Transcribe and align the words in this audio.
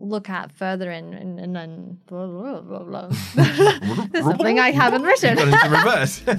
look 0.00 0.28
at 0.28 0.52
further 0.52 0.90
in 0.90 1.14
and, 1.14 1.38
and 1.38 1.54
then 1.54 1.98
blah, 2.06 2.26
blah, 2.26 2.60
blah, 2.60 2.80
blah. 2.80 3.08
There's 4.12 4.24
something 4.24 4.58
I 4.58 4.70
haven't 4.70 5.02
written. 5.02 5.36
Reverse. 5.70 6.22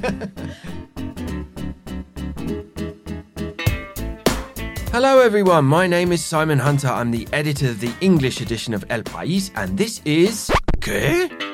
Hello, 4.91 5.19
everyone. 5.19 5.65
My 5.65 5.87
name 5.87 6.11
is 6.11 6.23
Simon 6.23 6.59
Hunter. 6.59 6.89
I'm 6.89 7.11
the 7.11 7.25
editor 7.31 7.69
of 7.69 7.79
the 7.79 7.93
English 8.01 8.41
edition 8.41 8.73
of 8.73 8.83
El 8.89 9.03
País, 9.03 9.49
and 9.55 9.77
this 9.77 10.01
is. 10.03 10.51
¿Qué? 10.81 11.50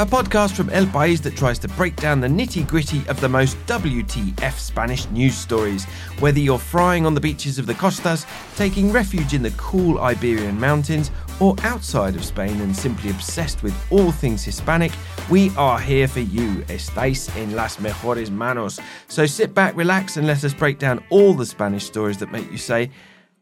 A 0.00 0.06
podcast 0.06 0.52
from 0.52 0.70
El 0.70 0.86
País 0.86 1.20
that 1.20 1.36
tries 1.36 1.58
to 1.58 1.68
break 1.68 1.94
down 1.96 2.22
the 2.22 2.26
nitty 2.26 2.66
gritty 2.66 3.06
of 3.06 3.20
the 3.20 3.28
most 3.28 3.58
WTF 3.66 4.58
Spanish 4.58 5.06
news 5.10 5.34
stories. 5.34 5.84
Whether 6.20 6.40
you're 6.40 6.58
frying 6.58 7.04
on 7.04 7.12
the 7.12 7.20
beaches 7.20 7.58
of 7.58 7.66
the 7.66 7.74
Costas, 7.74 8.24
taking 8.56 8.92
refuge 8.92 9.34
in 9.34 9.42
the 9.42 9.50
cool 9.58 9.98
Iberian 9.98 10.58
mountains, 10.58 11.10
or 11.38 11.54
outside 11.64 12.16
of 12.16 12.24
Spain 12.24 12.62
and 12.62 12.74
simply 12.74 13.10
obsessed 13.10 13.62
with 13.62 13.74
all 13.92 14.10
things 14.10 14.42
Hispanic, 14.42 14.92
we 15.28 15.50
are 15.58 15.78
here 15.78 16.08
for 16.08 16.20
you. 16.20 16.64
Estáis 16.68 17.28
en 17.36 17.54
las 17.54 17.76
mejores 17.76 18.30
manos. 18.30 18.80
So 19.08 19.26
sit 19.26 19.52
back, 19.52 19.76
relax, 19.76 20.16
and 20.16 20.26
let 20.26 20.44
us 20.44 20.54
break 20.54 20.78
down 20.78 21.04
all 21.10 21.34
the 21.34 21.44
Spanish 21.44 21.84
stories 21.84 22.16
that 22.20 22.32
make 22.32 22.50
you 22.50 22.56
say, 22.56 22.90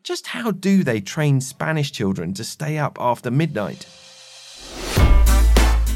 just 0.02 0.27
how 0.27 0.51
do 0.51 0.82
they 0.82 1.01
train 1.01 1.40
Spanish 1.40 1.93
children 1.93 2.34
to 2.34 2.43
stay 2.43 2.79
up 2.79 2.96
after 3.01 3.30
midnight? 3.30 3.87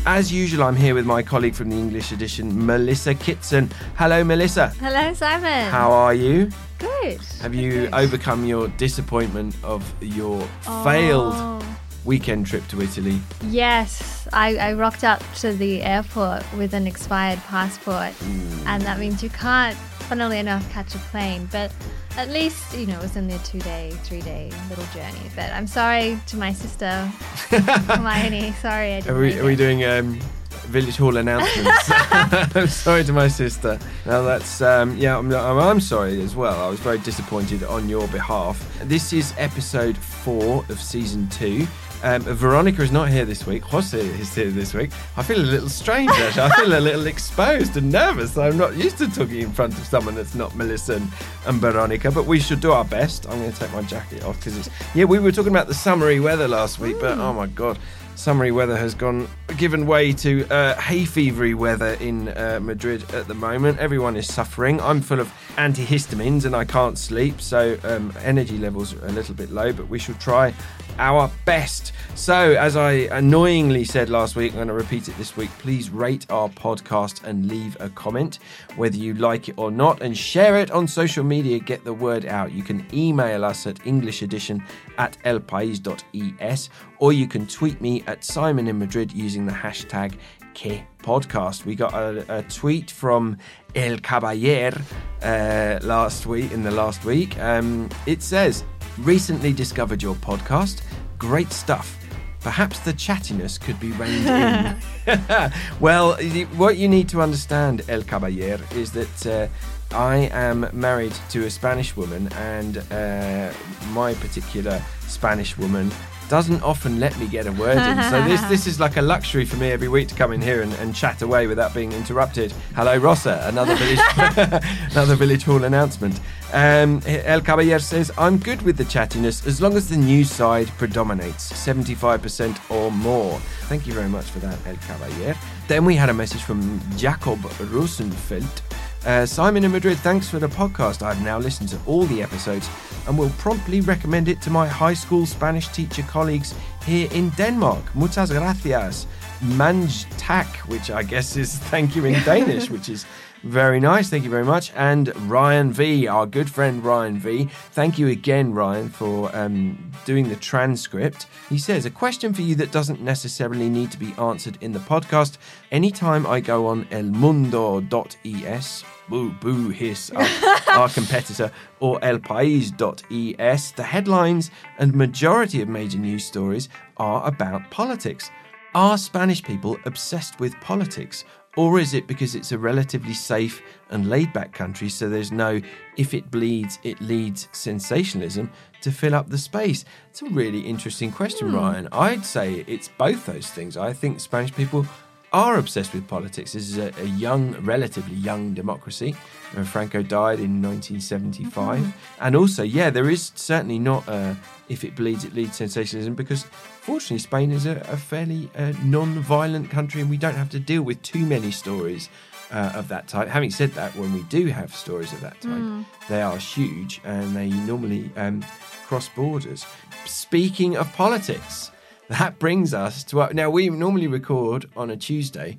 As 0.05 0.33
usual, 0.33 0.65
I'm 0.65 0.75
here 0.75 0.97
with 0.97 1.07
my 1.07 1.23
colleague 1.23 1.55
from 1.55 1.71
the 1.71 1.77
English 1.77 2.11
edition, 2.11 2.67
Melissa 2.67 3.15
Kitson. 3.15 3.71
Hello, 3.97 4.25
Melissa. 4.25 4.69
Hello, 4.81 5.15
Simon. 5.15 5.71
How 5.71 5.93
are 5.93 6.13
you? 6.13 6.51
Good. 6.81 7.21
Have 7.41 7.55
you 7.55 7.89
overcome 7.93 8.45
your 8.45 8.67
disappointment 8.69 9.55
of 9.63 9.85
your 10.03 10.43
oh. 10.67 10.85
failed 10.85 11.35
Oh. 11.37 11.63
weekend 12.05 12.47
trip 12.49 12.67
to 12.69 12.83
Italy? 12.83 13.21
Yes, 13.47 14.27
I, 14.33 14.57
I 14.57 14.73
rocked 14.73 15.05
up 15.05 15.23
to 15.37 15.53
the 15.53 15.83
airport 15.83 16.43
with 16.55 16.75
an 16.75 16.89
expired 16.89 17.39
passport, 17.45 18.13
mm. 18.13 18.67
and 18.67 18.83
that 18.83 18.99
means 18.99 19.23
you 19.23 19.31
can't, 19.31 19.79
funnily 20.03 20.39
enough, 20.39 20.69
catch 20.71 20.95
a 20.95 20.99
plane. 20.99 21.49
But 21.51 21.73
at 22.17 22.29
least, 22.31 22.77
you 22.77 22.87
know, 22.87 22.99
it 22.99 23.03
was 23.03 23.17
only 23.17 23.35
a 23.35 23.39
two 23.39 23.61
day, 23.61 23.91
three 24.05 24.21
day 24.21 24.51
little 24.69 24.85
journey. 24.87 25.31
But 25.35 25.51
I'm 25.53 25.67
sorry 25.67 26.19
to 26.27 26.37
my 26.37 26.53
sister, 26.53 26.91
Hermione. 27.51 28.53
Sorry, 28.61 29.01
Are 29.09 29.19
we, 29.19 29.39
are 29.39 29.45
we 29.45 29.57
doing 29.57 29.85
um, 29.85 30.19
village 30.67 30.97
hall 30.97 31.17
announcements? 31.17 31.91
I'm 31.91 32.67
sorry 32.87 33.05
to 33.05 33.13
my 33.13 33.29
sister. 33.29 33.79
Now 34.07 34.23
that's 34.23 34.61
um, 34.61 34.97
yeah. 34.97 35.19
I'm, 35.19 35.33
I'm, 35.33 35.59
I'm 35.59 35.81
sorry 35.81 36.21
as 36.23 36.35
well. 36.37 36.65
I 36.65 36.69
was 36.69 36.81
very 36.81 36.99
disappointed 36.99 37.65
on 37.65 37.89
your 37.89 38.07
behalf. 38.09 38.57
This 38.85 39.13
is 39.13 39.35
episode 39.39 39.97
four 39.97 40.65
of 40.69 40.81
season 40.81 41.29
two. 41.29 41.67
Um, 42.03 42.23
Veronica 42.23 42.83
is 42.83 42.91
not 42.91 43.11
here 43.11 43.25
this 43.25 43.47
week. 43.47 43.63
Jose 43.63 43.97
is 43.97 44.35
here 44.35 44.51
this 44.51 44.75
week. 44.75 44.91
I 45.17 45.23
feel 45.23 45.41
a 45.41 45.47
little 45.47 45.69
strange 45.69 46.11
actually. 46.11 46.43
I 46.43 46.51
feel 46.57 46.77
a 46.77 46.81
little 46.81 47.07
exposed 47.07 47.77
and 47.77 47.93
nervous. 47.93 48.37
I'm 48.37 48.59
not 48.59 48.77
used 48.77 48.99
to 48.99 49.09
talking 49.09 49.41
in 49.41 49.53
front 49.53 49.79
of 49.79 49.85
someone 49.87 50.17
that's 50.17 50.35
not 50.35 50.57
Melissa 50.57 50.95
and, 50.97 51.09
and 51.47 51.61
Veronica, 51.61 52.11
but 52.11 52.27
we 52.27 52.41
should 52.41 52.61
do 52.61 52.73
our 52.73 52.85
best. 52.85 53.27
I'm 53.29 53.39
going 53.39 53.53
to 53.53 53.59
take 53.59 53.73
my 53.73 53.83
jacket 53.83 54.25
off 54.25 54.37
because 54.39 54.59
it's 54.59 54.71
yeah. 54.95 55.05
We 55.05 55.21
were 55.21 55.31
talking 55.31 55.53
about 55.53 55.69
the 55.69 55.75
summery 55.75 56.19
weather 56.19 56.49
last 56.49 56.81
week, 56.81 56.97
but 57.01 57.19
oh 57.19 57.33
my 57.33 57.47
god 57.47 57.79
summery 58.15 58.53
weather 58.53 58.77
has 58.77 58.95
gone 58.95 59.29
given 59.57 59.87
way 59.87 60.13
to 60.13 60.47
uh, 60.51 60.75
hay 60.81 61.05
fevery 61.05 61.55
weather 61.55 61.95
in 62.01 62.29
uh, 62.29 62.59
Madrid 62.63 63.03
at 63.15 63.29
the 63.29 63.35
moment. 63.35 63.79
Everyone 63.79 64.17
is 64.17 64.33
suffering. 64.33 64.81
I'm 64.81 65.01
full 65.01 65.21
of 65.21 65.33
antihistamines 65.57 66.45
and 66.45 66.55
I 66.55 66.65
can't 66.65 66.99
sleep, 66.99 67.41
so 67.41 67.77
um, 67.85 68.13
energy 68.23 68.59
levels 68.59 68.95
are 68.95 69.07
a 69.07 69.13
little 69.13 69.35
bit 69.35 69.51
low. 69.51 69.73
But 69.73 69.89
we 69.89 69.99
shall 69.99 70.15
try 70.17 70.55
our 70.99 71.31
best. 71.45 71.93
So, 72.15 72.53
as 72.53 72.77
I 72.77 72.93
annoyingly 72.93 73.85
said 73.85 74.11
last 74.11 74.37
week, 74.37 74.53
I'm 74.53 74.57
going 74.57 74.69
to 74.69 74.75
repeat 74.75 75.09
it 75.09 75.17
this 75.17 75.37
week. 75.37 75.51
Please 75.59 75.91
rate 75.91 76.27
our 76.31 76.49
podcast 76.49 77.25
and 77.25 77.49
leave 77.49 77.77
a 77.81 77.89
comment, 77.89 78.39
whether 78.77 78.97
you 78.97 79.15
like 79.15 79.49
it 79.49 79.55
or 79.57 79.71
not, 79.71 80.03
and 80.03 80.17
share 80.17 80.59
it 80.59 80.71
on 80.71 80.87
social 80.87 81.25
media. 81.25 81.59
Get 81.59 81.85
the 81.85 81.95
word 81.95 82.27
out. 82.27 82.53
You 82.53 82.63
can 82.63 82.87
email 82.93 83.45
us 83.45 83.67
at 83.67 83.77
englishedition 83.77 84.63
at 84.99 85.17
elpais.es 85.25 86.69
or 87.03 87.13
you 87.13 87.27
can 87.27 87.47
tweet 87.49 87.81
me 87.81 88.02
at 88.07 88.25
Simon 88.25 88.69
in 88.69 88.79
Madrid 88.79 89.13
using 89.13 89.47
the 89.47 89.53
hashtag 89.53 90.15
Que 90.55 90.83
Podcast. 91.03 91.65
We 91.65 91.75
got 91.75 91.95
a, 91.95 92.39
a 92.39 92.43
tweet 92.45 92.91
from 92.91 93.39
El 93.75 93.99
Caballer 93.99 94.81
uh, 95.23 95.79
last 95.83 96.27
week, 96.27 96.53
in 96.53 96.63
the 96.63 96.71
last 96.71 97.05
week. 97.05 97.39
Um, 97.39 97.89
it 98.07 98.23
says, 98.23 98.65
Recently 98.99 99.53
discovered 99.53 100.03
your 100.03 100.15
podcast. 100.17 100.83
Great 101.19 101.51
stuff. 101.53 101.99
Perhaps 102.41 102.81
the 102.81 102.93
chattiness 102.93 103.59
could 103.59 103.79
be 103.81 103.93
reined 103.93 104.27
in. 104.27 104.77
well, 105.81 106.17
what 106.57 106.77
you 106.77 106.89
need 106.89 107.09
to 107.09 107.23
understand, 107.23 107.83
El 107.89 108.03
Caballer, 108.03 108.61
is 108.77 108.93
that 108.93 109.27
uh, 109.27 109.97
I 109.97 110.29
am 110.33 110.69
married 110.73 111.15
to 111.31 111.45
a 111.47 111.51
Spanish 111.51 111.97
woman, 111.97 112.29
and 112.35 112.79
uh, 112.91 113.53
my 113.93 114.15
particular 114.15 114.83
Spanish 115.07 115.57
woman 115.57 115.91
doesn't 116.33 116.63
often 116.63 116.99
let 116.99 117.15
me 117.19 117.27
get 117.27 117.47
a 117.47 117.53
word 117.53 117.77
in. 117.77 118.03
So 118.05 118.23
this 118.23 118.41
this 118.49 118.67
is 118.67 118.81
like 118.81 118.97
a 118.97 119.03
luxury 119.03 119.45
for 119.45 119.57
me 119.57 119.71
every 119.71 119.89
week 119.89 120.09
to 120.09 120.15
come 120.15 120.33
in 120.33 120.41
here 120.41 120.63
and, 120.63 120.73
and 120.77 120.95
chat 120.95 121.21
away 121.21 121.47
without 121.47 121.75
being 121.75 121.93
interrupted. 121.93 122.55
Hello, 122.75 122.97
Rossa, 122.97 123.43
another 123.45 123.77
village 123.77 124.01
another 124.93 125.15
village 125.15 125.43
hall 125.43 125.65
announcement. 125.65 126.19
Um, 126.55 127.03
El 127.07 127.43
Caballer 127.43 127.79
says, 127.79 128.11
I'm 128.17 128.39
good 128.39 128.63
with 128.63 128.79
the 128.79 128.85
chattiness 128.85 129.47
as 129.47 129.61
long 129.61 129.77
as 129.77 129.91
the 129.91 129.97
news 129.99 130.31
side 130.31 130.69
predominates, 130.79 131.53
75% 131.53 132.71
or 132.71 132.91
more. 132.91 133.39
Thank 133.69 133.87
you 133.87 133.93
very 133.93 134.09
much 134.09 134.25
for 134.25 134.39
that, 134.39 134.59
El 134.67 134.77
Caballer. 134.77 135.37
Then 135.69 135.85
we 135.85 135.97
had 135.97 136.09
a 136.09 136.15
message 136.15 136.43
from 136.43 136.81
Jacob 136.97 137.45
Rosenfeld. 137.71 138.63
Uh, 139.05 139.27
Simon 139.27 139.65
in 139.65 139.73
Madrid, 139.73 139.99
thanks 139.99 140.29
for 140.29 140.39
the 140.39 140.47
podcast. 140.47 141.03
I've 141.03 141.21
now 141.25 141.37
listened 141.37 141.69
to 141.71 141.79
all 141.87 142.05
the 142.07 142.23
episodes 142.23 142.69
and 143.09 143.19
will 143.19 143.31
promptly 143.31 143.81
recommend 143.81 144.29
it 144.29 144.41
to 144.43 144.51
my 144.51 144.69
high 144.69 144.95
school 144.95 145.27
Spanish 145.27 145.67
teacher 145.69 146.03
colleagues 146.05 146.55
here 146.87 147.09
in 147.13 147.31
Denmark. 147.31 147.85
Muchas 147.97 148.31
gracias. 148.31 149.07
Manj 149.41 150.07
tak, 150.19 150.47
which 150.69 150.91
I 150.93 151.03
guess 151.03 151.37
is 151.37 151.59
thank 151.71 151.97
you 151.97 152.05
in 152.05 152.23
Danish, 152.25 152.71
which 152.71 152.89
is 152.89 153.05
very 153.43 153.81
nice. 153.81 154.09
Thank 154.09 154.25
you 154.25 154.31
very 154.31 154.45
much. 154.45 154.73
And 154.77 155.15
Ryan 155.29 155.73
V, 155.73 156.07
our 156.07 156.27
good 156.27 156.49
friend 156.49 156.85
Ryan 156.85 157.19
V. 157.19 157.49
Thank 157.73 157.99
you 157.99 158.09
again, 158.09 158.55
Ryan, 158.55 158.89
for 158.89 159.35
um, 159.35 159.93
doing 160.05 160.29
the 160.29 160.37
transcript. 160.37 161.27
He 161.49 161.59
says, 161.59 161.85
A 161.85 161.91
question 161.91 162.33
for 162.33 162.43
you 162.43 162.55
that 162.57 162.71
doesn't 162.71 163.01
necessarily 163.01 163.69
need 163.69 163.91
to 163.91 163.99
be 163.99 164.15
answered 164.19 164.59
in 164.61 164.73
the 164.73 164.79
podcast. 164.79 165.39
Anytime 165.73 166.27
I 166.27 166.41
go 166.41 166.67
on 166.67 166.85
elmundo.es, 166.87 168.85
boo, 169.09 169.31
boo, 169.33 169.69
hiss, 169.71 170.11
our, 170.11 170.29
our 170.69 170.89
competitor, 170.89 171.51
or 171.81 171.99
elpais.es, 172.01 173.73
the 173.73 173.83
headlines 173.83 174.51
and 174.79 174.95
majority 174.95 175.61
of 175.63 175.69
major 175.69 175.99
news 175.99 176.25
stories 176.25 176.69
are 176.97 177.27
about 177.27 177.69
politics. 177.71 178.31
Are 178.75 178.97
Spanish 178.97 179.43
people 179.43 179.77
obsessed 179.85 180.41
with 180.41 180.59
politics? 180.61 181.25
Or 181.57 181.79
is 181.79 181.93
it 181.93 182.07
because 182.07 182.35
it's 182.35 182.53
a 182.53 182.59
relatively 182.59 183.13
safe 183.13 183.61
and 183.91 184.09
laid 184.09 184.33
back 184.33 184.53
country, 184.53 184.89
so 184.89 185.09
there's 185.09 185.31
no 185.31 185.61
if 185.99 186.15
it 186.15 186.31
bleeds, 186.31 186.79
it 186.83 186.99
leads 187.03 187.49
sensationalism 187.53 188.51
to 188.81 188.91
fill 188.91 189.15
up 189.15 189.29
the 189.29 189.37
space? 189.37 189.85
It's 190.09 190.23
a 190.23 190.31
really 190.31 190.61
interesting 190.61 191.13
question, 191.13 191.51
hmm. 191.51 191.57
Ryan. 191.57 191.89
I'd 191.93 192.25
say 192.25 192.65
it's 192.67 192.89
both 192.89 193.27
those 193.27 193.51
things. 193.51 193.77
I 193.77 193.93
think 193.93 194.21
Spanish 194.21 194.55
people 194.55 194.87
are 195.33 195.57
obsessed 195.59 195.95
with 195.95 196.07
politics. 196.07 196.53
This 196.53 196.69
is 196.69 196.79
a, 196.79 196.93
a 197.01 197.07
young, 197.07 197.53
relatively 197.65 198.17
young 198.17 198.55
democracy. 198.55 199.15
Uh, 199.57 199.65
Franco 199.65 200.03
died 200.03 200.41
in 200.41 200.63
1975. 200.63 201.95
And 202.21 202.37
also, 202.37 202.63
yeah, 202.63 202.91
there 202.91 203.09
is 203.09 203.33
certainly 203.35 203.79
not 203.79 204.07
a 204.09 204.37
if 204.69 204.85
it 204.85 204.97
bleeds, 204.97 205.25
it 205.25 205.35
leads 205.35 205.57
sensationalism 205.57 206.15
because 206.15 206.45
fortunately, 206.45 207.19
Spain 207.19 207.53
is 207.53 207.67
a, 207.67 207.77
a 207.89 207.97
fairly 207.97 208.49
uh, 208.57 208.73
non 208.83 209.21
violent 209.21 209.71
country 209.71 210.01
and 210.01 210.09
we 210.09 210.17
don't 210.17 210.35
have 210.35 210.51
to 210.51 210.61
deal 210.61 210.83
with 210.83 211.01
too 211.03 211.25
many 211.27 211.51
stories. 211.51 212.09
Uh, 212.51 212.71
of 212.75 212.87
that 212.89 213.09
type. 213.09 213.29
Having 213.29 213.51
said 213.51 213.71
that, 213.71 213.97
when 213.97 214.13
we 214.13 214.23
do 214.25 214.49
have 214.49 214.75
stories 214.75 215.11
of 215.15 215.23
that 215.23 215.41
type, 215.41 215.87
they 216.11 216.21
are 216.21 216.37
huge 216.37 217.01
and 217.03 217.35
they 217.35 217.49
normally 217.49 218.11
um, 218.15 218.45
cross 218.85 219.09
borders. 219.09 219.65
Speaking 220.05 220.77
of 220.77 220.93
politics, 220.93 221.71
that 222.13 222.39
brings 222.39 222.75
us 222.75 223.05
to 223.05 223.21
our, 223.23 223.33
now 223.33 223.49
we 223.49 223.71
normally 223.71 224.07
record 224.07 224.69
on 224.77 224.91
a 224.91 224.97
Tuesday, 224.97 225.57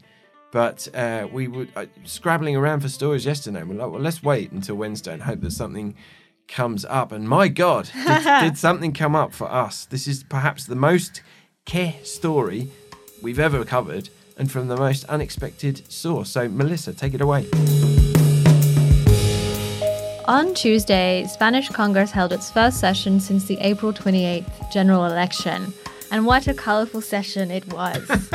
but 0.52 0.88
uh, 0.94 1.28
we 1.32 1.48
were 1.48 1.68
uh, 1.76 1.86
scrabbling 2.06 2.56
around 2.56 2.82
for 2.82 2.90
stories 2.90 3.26
yesterday. 3.26 3.62
and 3.62 3.70
We're 3.70 3.78
like, 3.78 3.92
well, 3.92 4.02
let's 4.02 4.22
wait 4.22 4.52
until 4.52 4.76
Wednesday 4.76 5.14
and 5.14 5.24
hope 5.24 5.42
that 5.42 5.52
something 5.52 5.96
comes 6.48 6.86
up. 6.86 7.12
And 7.12 7.28
my 7.28 7.48
God, 7.48 7.90
did, 8.08 8.24
did 8.42 8.58
something 8.58 8.94
come 8.94 9.16
up 9.16 9.34
for 9.34 9.52
us? 9.52 9.86
This 9.86 10.08
is 10.08 10.24
perhaps 10.24 10.66
the 10.66 10.76
most 10.76 11.22
Qué 11.66 12.06
story 12.06 12.70
we've 13.22 13.40
ever 13.40 13.64
covered, 13.64 14.10
and 14.38 14.52
from 14.52 14.68
the 14.68 14.76
most 14.76 15.06
unexpected 15.06 15.90
source. 15.92 16.30
So, 16.30 16.50
Melissa, 16.50 16.94
take 16.94 17.14
it 17.14 17.22
away. 17.22 17.48
On 20.26 20.54
Tuesday, 20.54 21.26
Spanish 21.30 21.70
Congress 21.70 22.12
held 22.12 22.34
its 22.34 22.52
first 22.52 22.80
session 22.80 23.20
since 23.22 23.46
the 23.46 23.58
April 23.60 23.94
28th 23.94 24.72
general 24.72 25.06
election. 25.06 25.74
And 26.13 26.25
what 26.27 26.48
a 26.48 26.54
colorful 26.54 27.01
session 27.01 27.50
it 27.50 27.65
was. 27.74 28.07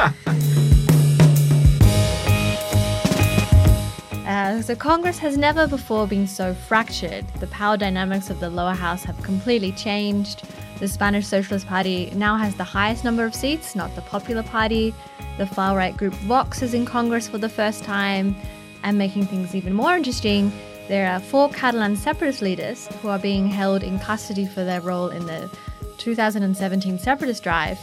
uh, 4.26 4.60
so, 4.62 4.75
Congress 4.75 5.19
has 5.19 5.36
never 5.36 5.69
before 5.69 6.08
been 6.08 6.26
so 6.26 6.54
fractured. 6.54 7.25
The 7.38 7.46
power 7.46 7.76
dynamics 7.76 8.30
of 8.30 8.40
the 8.40 8.50
lower 8.50 8.75
house 8.75 9.04
have 9.04 9.22
completely 9.22 9.70
changed. 9.70 10.42
The 10.80 10.88
Spanish 10.88 11.28
Socialist 11.28 11.69
Party 11.69 12.10
now 12.16 12.36
has 12.36 12.56
the 12.56 12.64
highest 12.64 13.04
number 13.04 13.25
of 13.25 13.32
seats, 13.32 13.76
not 13.76 13.94
the 13.94 14.02
Popular 14.02 14.42
Party. 14.42 14.92
The 15.36 15.46
far 15.46 15.76
right 15.76 15.96
group 15.96 16.14
Vox 16.14 16.62
is 16.62 16.75
in 16.75 16.84
Congress 16.84 17.28
for 17.28 17.38
the 17.38 17.48
first 17.48 17.84
time. 17.84 18.34
And 18.82 18.98
making 18.98 19.26
things 19.26 19.54
even 19.54 19.72
more 19.72 19.94
interesting, 19.94 20.50
there 20.88 21.08
are 21.12 21.20
four 21.20 21.48
Catalan 21.50 21.94
separatist 21.94 22.42
leaders 22.42 22.88
who 23.02 23.08
are 23.08 23.20
being 23.20 23.46
held 23.46 23.84
in 23.84 24.00
custody 24.00 24.46
for 24.46 24.64
their 24.64 24.80
role 24.80 25.10
in 25.10 25.26
the 25.26 25.48
2017 25.99 26.99
separatist 26.99 27.43
drive 27.43 27.79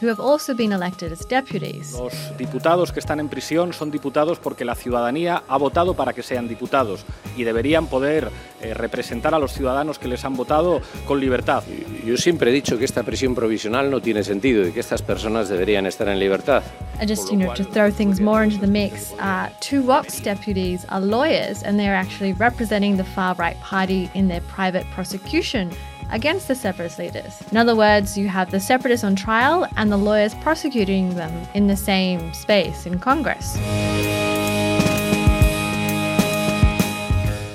who 0.00 0.08
have 0.08 0.20
also 0.20 0.54
been 0.54 0.72
elected 0.72 1.12
as 1.12 1.26
deputies. 1.26 1.92
Los 1.92 2.36
diputados 2.36 2.92
que 2.92 3.00
están 3.00 3.20
en 3.20 3.28
prisión 3.28 3.72
son 3.72 3.90
diputados 3.90 4.38
porque 4.38 4.64
la 4.64 4.74
ciudadanía 4.74 5.42
ha 5.48 5.58
votado 5.58 5.94
para 5.94 6.12
que 6.12 6.22
sean 6.22 6.48
diputados 6.48 7.04
y 7.36 7.44
deberían 7.44 7.86
poder 7.88 8.30
eh, 8.60 8.74
representar 8.74 9.34
a 9.34 9.38
los 9.38 9.52
ciudadanos 9.52 9.98
que 9.98 10.08
les 10.08 10.24
han 10.24 10.34
votado 10.34 10.80
con 11.06 11.20
libertad. 11.20 11.64
Yo 12.04 12.16
siempre 12.16 12.50
he 12.50 12.54
dicho 12.54 12.78
que 12.78 12.84
esta 12.84 13.02
prisión 13.02 13.34
provisional 13.34 13.90
no 13.90 14.00
tiene 14.00 14.22
sentido 14.22 14.66
y 14.66 14.72
que 14.72 14.80
estas 14.80 15.02
personas 15.02 15.48
deberían 15.48 15.86
estar 15.86 16.08
en 16.08 16.18
libertad. 16.18 16.62
And 17.00 17.08
just, 17.08 17.30
you 17.30 17.36
know, 17.36 17.52
to 17.54 17.64
throw 17.64 17.90
things 17.90 18.20
more 18.20 18.44
into 18.44 18.58
the 18.58 18.66
mix, 18.66 19.12
uh, 19.20 19.50
two 19.60 19.82
Vox 19.82 20.20
deputies 20.20 20.84
are 20.88 21.00
lawyers 21.00 21.62
and 21.62 21.78
they're 21.78 21.94
actually 21.94 22.34
representing 22.34 22.96
the 22.96 23.04
far 23.04 23.34
right 23.36 23.56
party 23.60 24.10
in 24.14 24.28
their 24.28 24.42
private 24.42 24.84
prosecution 24.94 25.70
against 26.10 26.48
the 26.48 26.54
separatist 26.54 26.98
leaders. 26.98 27.42
In 27.50 27.56
other 27.56 27.76
words, 27.76 28.16
you 28.16 28.28
have 28.28 28.50
the 28.50 28.60
separatists 28.60 29.04
on 29.04 29.16
trial 29.16 29.66
and 29.76 29.92
the 29.92 29.96
lawyers 29.96 30.34
prosecuting 30.36 31.14
them 31.14 31.46
in 31.54 31.66
the 31.66 31.76
same 31.76 32.32
space 32.32 32.86
in 32.86 32.98
Congress. 32.98 33.54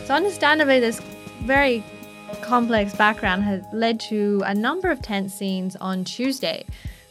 So, 0.08 0.14
understandably, 0.14 0.80
this 0.80 1.00
very 1.44 1.84
complex 2.42 2.96
background 2.96 3.44
has 3.44 3.64
led 3.74 4.00
to 4.00 4.42
a 4.46 4.54
number 4.54 4.92
of 4.92 5.02
tense 5.02 5.34
scenes 5.34 5.76
on 5.78 6.04
Tuesday, 6.04 6.66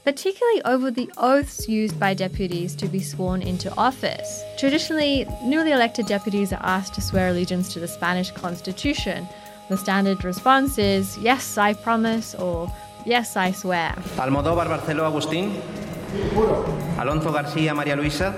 particularly 0.05 0.63
over 0.65 0.91
the 0.91 1.11
oaths 1.17 1.69
used 1.69 1.99
by 1.99 2.15
deputies 2.15 2.75
to 2.77 2.87
be 2.87 3.01
sworn 3.01 3.43
into 3.43 3.75
office. 3.77 4.43
Traditionally, 4.59 5.27
newly 5.43 5.73
elected 5.73 6.07
deputies 6.07 6.53
are 6.53 6.63
asked 6.63 6.95
to 6.95 7.01
swear 7.01 7.29
allegiance 7.29 7.73
to 7.73 7.81
the 7.81 7.89
Spanish 7.89 8.31
Constitution, 8.31 9.27
the 9.73 9.79
standard 9.79 10.23
response 10.23 10.77
is 10.77 11.17
yes, 11.17 11.57
I 11.57 11.73
promise, 11.73 12.35
or 12.35 12.71
yes, 13.07 13.37
I 13.37 13.53
swear. 13.53 13.95
Almodóvar 14.19 14.69
Barceló 14.69 15.05
Agustín. 15.07 15.57
Alonso 16.99 17.33
García 17.33 17.73
María 17.75 17.97
Luisa. 17.97 18.35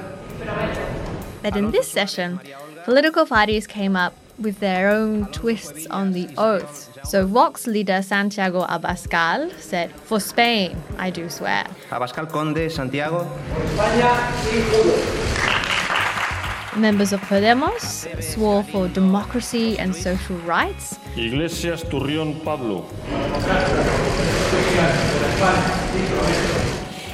But 1.42 1.56
in 1.56 1.72
this 1.72 1.90
session, 1.90 2.38
political 2.84 3.26
parties 3.26 3.66
came 3.66 3.96
up 3.96 4.14
with 4.38 4.60
their 4.60 4.90
own 4.90 5.26
twists 5.32 5.86
on 5.90 6.12
the 6.12 6.28
oaths. 6.38 6.88
So 7.02 7.26
Vox 7.26 7.66
leader 7.66 8.00
Santiago 8.00 8.64
Abascal 8.66 9.50
said, 9.58 9.90
For 9.90 10.20
Spain, 10.20 10.76
I 10.98 11.10
do 11.10 11.28
swear. 11.28 11.66
Abascal 11.90 12.30
Conde, 12.30 12.70
Santiago. 12.70 13.26
Members 16.76 17.12
of 17.12 17.20
Podemos 17.20 18.06
swore 18.20 18.64
for 18.64 18.88
democracy 18.88 19.78
and 19.78 19.94
social 19.94 20.36
rights. 20.38 20.98
Iglesias 21.16 21.84
Turrión 21.84 22.42
Pablo. 22.42 22.84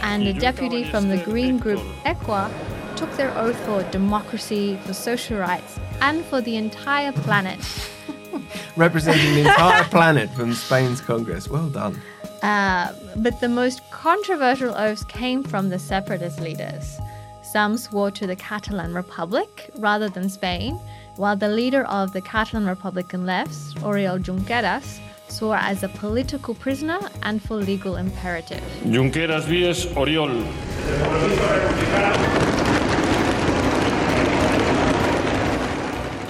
And 0.02 0.26
a 0.26 0.32
deputy 0.32 0.84
from 0.84 1.10
the 1.10 1.18
Green 1.18 1.58
Group 1.58 1.80
Equo 2.06 2.50
took 2.96 3.14
their 3.18 3.36
oath 3.36 3.58
for 3.66 3.82
democracy, 3.90 4.78
for 4.86 4.94
social 4.94 5.38
rights, 5.38 5.78
and 6.00 6.24
for 6.24 6.40
the 6.40 6.56
entire 6.56 7.12
planet. 7.12 7.60
Representing 8.76 9.34
the 9.34 9.40
entire 9.40 9.84
planet 9.84 10.30
from 10.30 10.54
Spain's 10.54 11.02
Congress. 11.02 11.48
Well 11.48 11.68
done. 11.68 12.00
Uh, 12.42 12.94
but 13.16 13.40
the 13.40 13.48
most 13.48 13.82
controversial 13.90 14.74
oaths 14.74 15.04
came 15.04 15.42
from 15.42 15.68
the 15.68 15.78
separatist 15.78 16.40
leaders. 16.40 16.98
Some 17.52 17.76
swore 17.78 18.12
to 18.12 18.28
the 18.28 18.36
Catalan 18.36 18.94
Republic 18.94 19.70
rather 19.78 20.08
than 20.08 20.28
Spain, 20.28 20.78
while 21.16 21.34
the 21.34 21.48
leader 21.48 21.82
of 21.86 22.12
the 22.12 22.20
Catalan 22.20 22.64
Republican 22.64 23.26
left, 23.26 23.74
Oriol 23.82 24.22
Junqueras, 24.22 25.00
swore 25.26 25.56
as 25.56 25.82
a 25.82 25.88
political 25.88 26.54
prisoner 26.54 27.00
and 27.24 27.42
for 27.42 27.56
legal 27.56 27.96
imperative. 27.96 28.62
Junqueras 28.84 29.46
Vies 29.46 29.86
Oriol. 29.96 30.46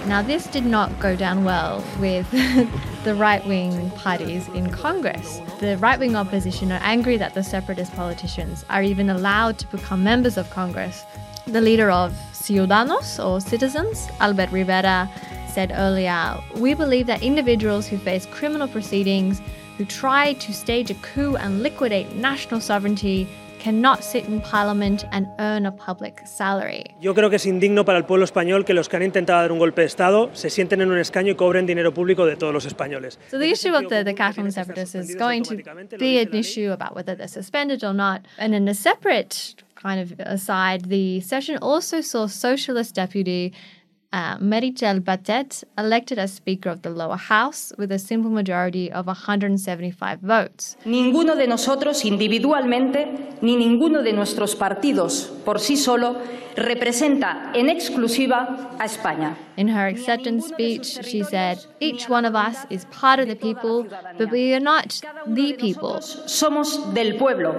Now, 0.07 0.23
this 0.23 0.47
did 0.47 0.65
not 0.65 0.99
go 0.99 1.15
down 1.15 1.45
well 1.45 1.85
with 2.01 2.29
the 3.05 3.15
right 3.15 3.47
wing 3.47 3.91
parties 3.93 4.49
in 4.49 4.71
Congress. 4.71 5.41
The 5.61 5.77
right 5.77 6.01
wing 6.01 6.17
opposition 6.17 6.73
are 6.73 6.81
angry 6.83 7.17
that 7.19 7.35
the 7.35 7.43
separatist 7.43 7.95
politicians 7.95 8.65
are 8.71 8.83
even 8.83 9.11
allowed 9.11 9.59
to 9.59 9.67
become 9.69 10.03
members 10.03 10.37
of 10.37 10.51
Congress. 10.51 11.05
The 11.47 11.61
leader 11.61 11.91
of 11.91 12.13
Ciudadanos, 12.33 13.25
or 13.25 13.41
Citizens, 13.41 14.09
Albert 14.21 14.51
Rivera, 14.51 15.09
said 15.53 15.73
earlier 15.75 16.39
We 16.57 16.75
believe 16.75 17.07
that 17.07 17.23
individuals 17.23 17.87
who 17.87 17.99
face 17.99 18.27
criminal 18.27 18.69
proceedings, 18.69 19.41
who 19.77 19.85
try 19.85 20.33
to 20.35 20.53
stage 20.53 20.91
a 20.91 20.95
coup 20.95 21.37
and 21.37 21.63
liquidate 21.63 22.15
national 22.17 22.61
sovereignty, 22.61 23.29
cannot 23.61 24.03
sit 24.03 24.27
in 24.27 24.41
parliament 24.41 25.05
and 25.13 25.27
earn 25.39 25.67
a 25.67 25.73
public 25.73 26.27
salary. 26.27 26.85
Yo 27.01 27.15
creo 27.15 27.31
que 27.31 27.37
es 27.37 27.47
indigno 27.47 27.85
para 27.85 27.99
el 27.99 28.05
pueblo 28.05 28.25
español 28.25 28.65
que 28.65 28.75
los 28.75 28.89
que 28.89 28.97
han 28.97 29.03
intentado 29.03 29.43
dar 29.43 29.53
un 29.53 29.59
golpe 29.59 29.83
de 29.83 29.87
Estado 29.87 30.31
se 30.33 30.51
sienten 30.51 30.81
en 30.81 30.91
un 30.91 30.99
escaño 30.99 31.33
y 31.33 31.35
cobren 31.35 31.67
dinero 31.67 31.93
público 31.93 32.27
de 32.27 32.37
todos 32.37 32.53
los 32.53 32.67
españoles. 32.67 33.19
So 33.31 33.39
the 33.39 33.51
issue 33.51 33.75
of 33.75 33.89
the, 33.89 34.03
the 34.05 34.15
Catalan 34.15 34.51
separatists 34.51 34.95
is 34.95 35.17
going 35.17 35.45
to 35.45 35.57
be 35.99 36.19
an 36.21 36.35
issue 36.35 36.73
about 36.73 36.95
whether 36.95 37.15
they're 37.15 37.29
suspended 37.29 37.85
or 37.85 37.95
not. 37.95 38.23
And 38.39 38.55
in 38.55 38.67
a 38.69 38.75
separate 38.75 39.55
kind 39.75 40.01
of 40.01 40.19
aside, 40.21 40.87
the 40.87 41.21
session 41.21 41.59
also 41.59 42.01
saw 42.01 42.27
Socialist 42.27 42.95
Deputy 42.95 43.53
uh, 44.13 44.37
Batet 44.39 45.65
elected 45.79 46.19
as 46.19 46.33
Speaker 46.33 46.71
of 46.71 46.83
the 46.83 46.91
lower 46.91 47.17
house 47.17 47.73
with 47.79 47.93
a 47.93 47.99
simple 47.99 48.31
majority 48.31 48.91
of 48.91 49.07
175 49.07 50.21
votes. 50.21 50.77
Ninguno 50.85 51.37
de 51.37 51.47
nosotros 51.47 52.05
individualmente, 52.05 53.39
ni 53.43 53.57
ninguno 53.57 54.03
de 54.03 54.13
nuestros 54.13 54.57
partidos 54.57 55.31
por 55.45 55.61
sí 55.61 55.77
solo, 55.77 56.17
representa 56.57 57.53
en 57.55 57.71
exclusiva 57.71 58.71
a 58.79 58.85
España. 58.85 59.37
In 59.57 59.69
her 59.69 59.87
acceptance 59.87 60.49
speech, 60.49 60.99
she 61.05 61.23
said, 61.23 61.59
Each 61.81 62.09
one 62.09 62.25
of 62.25 62.35
us 62.35 62.67
is 62.71 62.85
part 62.87 63.21
of 63.21 63.29
the 63.29 63.37
people, 63.37 63.87
but 64.19 64.31
we 64.31 64.53
are 64.55 64.61
not 64.61 65.01
the 65.27 65.55
people. 65.55 66.01
Somos 66.01 66.93
del 66.95 67.17
pueblo, 67.17 67.55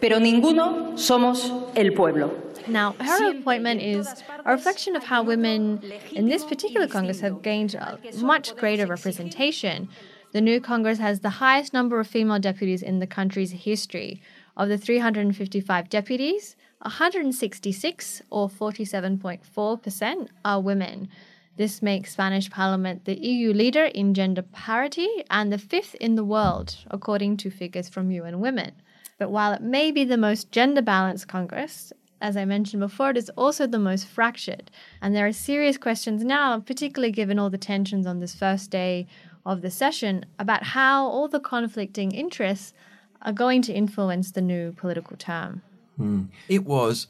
pero 0.00 0.18
ninguno 0.18 0.96
somos 0.96 1.52
el 1.74 1.92
pueblo. 1.92 2.51
Now, 2.68 2.92
her 3.00 3.30
appointment 3.30 3.82
is 3.82 4.06
a 4.44 4.52
reflection 4.52 4.96
of 4.96 5.04
how 5.04 5.22
women 5.22 5.82
in 6.12 6.28
this 6.28 6.44
particular 6.44 6.86
Congress 6.86 7.20
have 7.20 7.42
gained 7.42 7.74
a 7.74 7.98
much 8.18 8.56
greater 8.56 8.86
representation. 8.86 9.88
The 10.32 10.40
new 10.40 10.60
Congress 10.60 10.98
has 10.98 11.20
the 11.20 11.30
highest 11.30 11.72
number 11.72 12.00
of 12.00 12.06
female 12.06 12.38
deputies 12.38 12.82
in 12.82 12.98
the 12.98 13.06
country's 13.06 13.52
history. 13.52 14.22
Of 14.56 14.68
the 14.68 14.78
355 14.78 15.88
deputies, 15.88 16.56
166, 16.82 18.22
or 18.30 18.48
47.4%, 18.48 20.28
are 20.44 20.60
women. 20.60 21.08
This 21.56 21.82
makes 21.82 22.12
Spanish 22.12 22.50
Parliament 22.50 23.04
the 23.04 23.18
EU 23.18 23.52
leader 23.52 23.84
in 23.84 24.14
gender 24.14 24.42
parity 24.42 25.08
and 25.30 25.52
the 25.52 25.58
fifth 25.58 25.94
in 25.96 26.14
the 26.14 26.24
world, 26.24 26.76
according 26.90 27.36
to 27.38 27.50
figures 27.50 27.88
from 27.88 28.10
UN 28.10 28.40
Women. 28.40 28.72
But 29.18 29.30
while 29.30 29.52
it 29.52 29.62
may 29.62 29.90
be 29.90 30.04
the 30.04 30.16
most 30.16 30.50
gender 30.50 30.82
balanced 30.82 31.28
Congress, 31.28 31.92
as 32.22 32.36
I 32.36 32.44
mentioned 32.44 32.80
before, 32.80 33.10
it 33.10 33.16
is 33.16 33.30
also 33.30 33.66
the 33.66 33.78
most 33.78 34.06
fractured. 34.06 34.70
And 35.02 35.14
there 35.14 35.26
are 35.26 35.32
serious 35.32 35.76
questions 35.76 36.24
now, 36.24 36.60
particularly 36.60 37.12
given 37.12 37.38
all 37.38 37.50
the 37.50 37.58
tensions 37.58 38.06
on 38.06 38.20
this 38.20 38.34
first 38.34 38.70
day 38.70 39.06
of 39.44 39.60
the 39.60 39.70
session, 39.70 40.24
about 40.38 40.62
how 40.62 41.04
all 41.04 41.26
the 41.26 41.40
conflicting 41.40 42.12
interests 42.12 42.72
are 43.22 43.32
going 43.32 43.60
to 43.62 43.72
influence 43.72 44.30
the 44.30 44.40
new 44.40 44.72
political 44.72 45.16
term. 45.16 45.62
Hmm. 45.96 46.22
It 46.48 46.64
was 46.64 47.08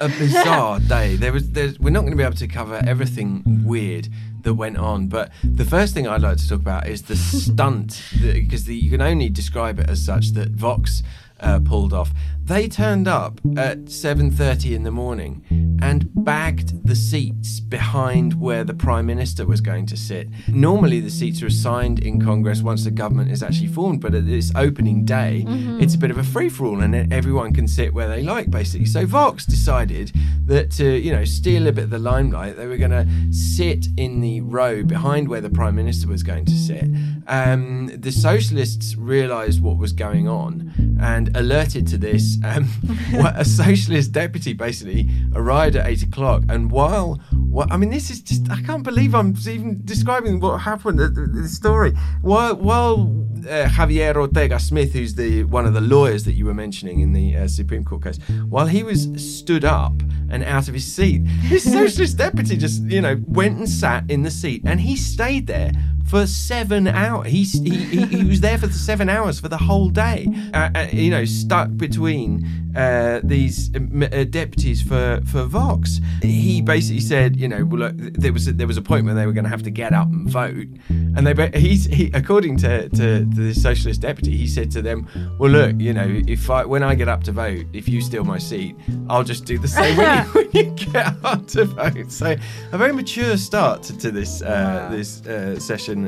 a 0.00 0.08
bizarre 0.08 0.80
day. 0.96 1.16
There 1.16 1.32
was, 1.32 1.50
we're 1.78 1.90
not 1.90 2.00
going 2.00 2.12
to 2.12 2.16
be 2.16 2.22
able 2.22 2.36
to 2.36 2.48
cover 2.48 2.80
everything 2.86 3.42
weird 3.64 4.08
that 4.42 4.54
went 4.54 4.78
on. 4.78 5.08
But 5.08 5.30
the 5.42 5.64
first 5.66 5.92
thing 5.92 6.08
I'd 6.08 6.22
like 6.22 6.38
to 6.38 6.48
talk 6.48 6.60
about 6.60 6.88
is 6.88 7.02
the 7.02 7.16
stunt, 7.44 8.02
because 8.20 8.66
you 8.66 8.90
can 8.90 9.02
only 9.02 9.28
describe 9.28 9.78
it 9.78 9.90
as 9.90 10.02
such 10.04 10.30
that 10.30 10.50
Vox 10.50 11.02
uh, 11.40 11.60
pulled 11.60 11.92
off. 11.92 12.12
They 12.46 12.68
turned 12.68 13.08
up 13.08 13.40
at 13.56 13.86
7:30 13.88 14.74
in 14.74 14.82
the 14.82 14.90
morning 14.90 15.42
and 15.80 16.08
bagged 16.14 16.86
the 16.86 16.94
seats 16.94 17.58
behind 17.60 18.34
where 18.40 18.64
the 18.64 18.74
prime 18.74 19.06
minister 19.06 19.46
was 19.46 19.60
going 19.60 19.86
to 19.86 19.96
sit. 19.96 20.28
Normally, 20.48 21.00
the 21.00 21.10
seats 21.10 21.42
are 21.42 21.46
assigned 21.46 21.98
in 22.00 22.20
Congress 22.20 22.62
once 22.62 22.84
the 22.84 22.90
government 22.90 23.30
is 23.30 23.42
actually 23.42 23.68
formed, 23.68 24.00
but 24.00 24.14
at 24.14 24.26
this 24.26 24.52
opening 24.54 25.04
day, 25.04 25.44
Mm-hmm. 25.46 25.80
it's 25.80 25.94
a 25.94 25.98
bit 25.98 26.10
of 26.10 26.18
a 26.18 26.22
free 26.24 26.48
for 26.48 26.66
all, 26.66 26.80
and 26.80 27.12
everyone 27.12 27.52
can 27.52 27.66
sit 27.66 27.92
where 27.94 28.08
they 28.08 28.22
like, 28.22 28.50
basically. 28.50 28.86
So 28.86 29.04
Vox 29.06 29.44
decided 29.46 30.12
that 30.46 30.70
to 30.72 30.98
you 30.98 31.12
know 31.12 31.24
steal 31.24 31.66
a 31.66 31.72
bit 31.72 31.84
of 31.84 31.90
the 31.90 31.98
limelight, 31.98 32.56
they 32.56 32.66
were 32.66 32.76
going 32.76 32.90
to 32.90 33.06
sit 33.32 33.86
in 33.96 34.20
the 34.20 34.40
row 34.42 34.82
behind 34.82 35.28
where 35.28 35.40
the 35.40 35.50
prime 35.50 35.74
minister 35.76 36.08
was 36.08 36.22
going 36.22 36.44
to 36.44 36.52
sit. 36.68 36.84
Um, 37.26 37.90
the 37.94 38.12
socialists 38.12 38.96
realised 38.96 39.62
what 39.62 39.78
was 39.78 39.92
going 39.92 40.28
on 40.28 40.98
and 41.00 41.34
alerted 41.36 41.86
to 41.88 41.96
this. 41.98 42.33
Um, 42.44 42.68
a 43.36 43.44
socialist 43.44 44.12
deputy 44.12 44.52
basically 44.52 45.08
arrived 45.34 45.76
at 45.76 45.86
eight 45.86 46.02
o'clock, 46.02 46.42
and 46.48 46.70
while 46.70 47.20
well, 47.54 47.68
I 47.70 47.76
mean, 47.76 47.90
this 47.90 48.10
is 48.10 48.20
just, 48.20 48.50
I 48.50 48.60
can't 48.62 48.82
believe 48.82 49.14
I'm 49.14 49.36
even 49.46 49.80
describing 49.84 50.40
what 50.40 50.58
happened, 50.58 50.98
the, 50.98 51.06
the, 51.06 51.42
the 51.42 51.48
story. 51.48 51.92
While, 52.20 52.56
while 52.56 53.02
uh, 53.48 53.68
Javier 53.68 54.16
Ortega 54.16 54.58
Smith, 54.58 54.92
who's 54.92 55.14
the 55.14 55.44
one 55.44 55.64
of 55.64 55.72
the 55.72 55.80
lawyers 55.80 56.24
that 56.24 56.32
you 56.32 56.46
were 56.46 56.54
mentioning 56.54 56.98
in 56.98 57.12
the 57.12 57.36
uh, 57.36 57.46
Supreme 57.46 57.84
Court 57.84 58.02
case, 58.02 58.18
while 58.48 58.66
he 58.66 58.82
was 58.82 59.06
stood 59.38 59.64
up 59.64 59.92
and 60.30 60.42
out 60.42 60.66
of 60.66 60.74
his 60.74 60.92
seat, 60.92 61.22
this 61.44 61.62
socialist 61.72 62.16
deputy 62.16 62.56
just, 62.56 62.82
you 62.82 63.00
know, 63.00 63.22
went 63.28 63.56
and 63.56 63.68
sat 63.68 64.10
in 64.10 64.24
the 64.24 64.32
seat 64.32 64.62
and 64.66 64.80
he 64.80 64.96
stayed 64.96 65.46
there 65.46 65.70
for 66.06 66.26
seven 66.26 66.86
hours. 66.86 67.26
He, 67.28 67.44
he, 67.44 68.06
he, 68.06 68.24
was 68.24 68.40
there 68.40 68.58
for 68.58 68.68
seven 68.68 69.08
hours 69.08 69.40
for 69.40 69.48
the 69.48 69.56
whole 69.56 69.88
day, 69.88 70.26
uh, 70.52 70.70
uh, 70.74 70.86
you 70.92 71.10
know, 71.10 71.24
stuck 71.24 71.74
between 71.76 72.46
uh, 72.76 73.20
these 73.22 73.74
um, 73.76 74.02
uh, 74.02 74.24
deputies 74.24 74.82
for, 74.82 75.20
for 75.26 75.44
Vox. 75.44 76.00
He 76.22 76.60
basically 76.60 77.00
said, 77.00 77.36
you 77.36 77.48
know, 77.48 77.64
well, 77.64 77.80
look, 77.80 77.94
there 77.96 78.32
was 78.32 78.48
a, 78.48 78.52
there 78.52 78.66
was 78.66 78.76
a 78.76 78.82
point 78.82 79.06
where 79.06 79.14
they 79.14 79.26
were 79.26 79.32
going 79.32 79.44
to 79.44 79.50
have 79.50 79.62
to 79.62 79.70
get 79.70 79.92
up 79.92 80.08
and 80.08 80.28
vote, 80.28 80.66
and 80.88 81.26
they 81.26 81.58
he's 81.58 81.86
he, 81.86 82.10
according 82.14 82.56
to, 82.58 82.88
to, 82.90 83.20
to 83.20 83.24
the 83.24 83.54
socialist 83.54 84.00
deputy, 84.00 84.36
he 84.36 84.46
said 84.46 84.70
to 84.72 84.82
them, 84.82 85.08
well, 85.38 85.50
look, 85.50 85.76
you 85.78 85.92
know, 85.92 86.20
if 86.26 86.50
I 86.50 86.64
when 86.64 86.82
I 86.82 86.94
get 86.94 87.08
up 87.08 87.22
to 87.24 87.32
vote, 87.32 87.66
if 87.72 87.88
you 87.88 88.00
steal 88.00 88.24
my 88.24 88.38
seat, 88.38 88.76
I'll 89.08 89.24
just 89.24 89.44
do 89.44 89.58
the 89.58 89.68
same 89.68 89.96
when, 89.96 90.24
you, 90.24 90.30
when 90.32 90.50
you 90.52 90.70
get 90.92 91.14
up 91.24 91.46
to 91.48 91.64
vote. 91.64 92.10
So 92.10 92.36
a 92.72 92.78
very 92.78 92.92
mature 92.92 93.36
start 93.36 93.82
to, 93.84 93.98
to 93.98 94.10
this 94.10 94.42
uh, 94.42 94.88
this 94.90 95.24
uh, 95.26 95.58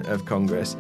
of 0.07 0.25
Congress. 0.25 0.77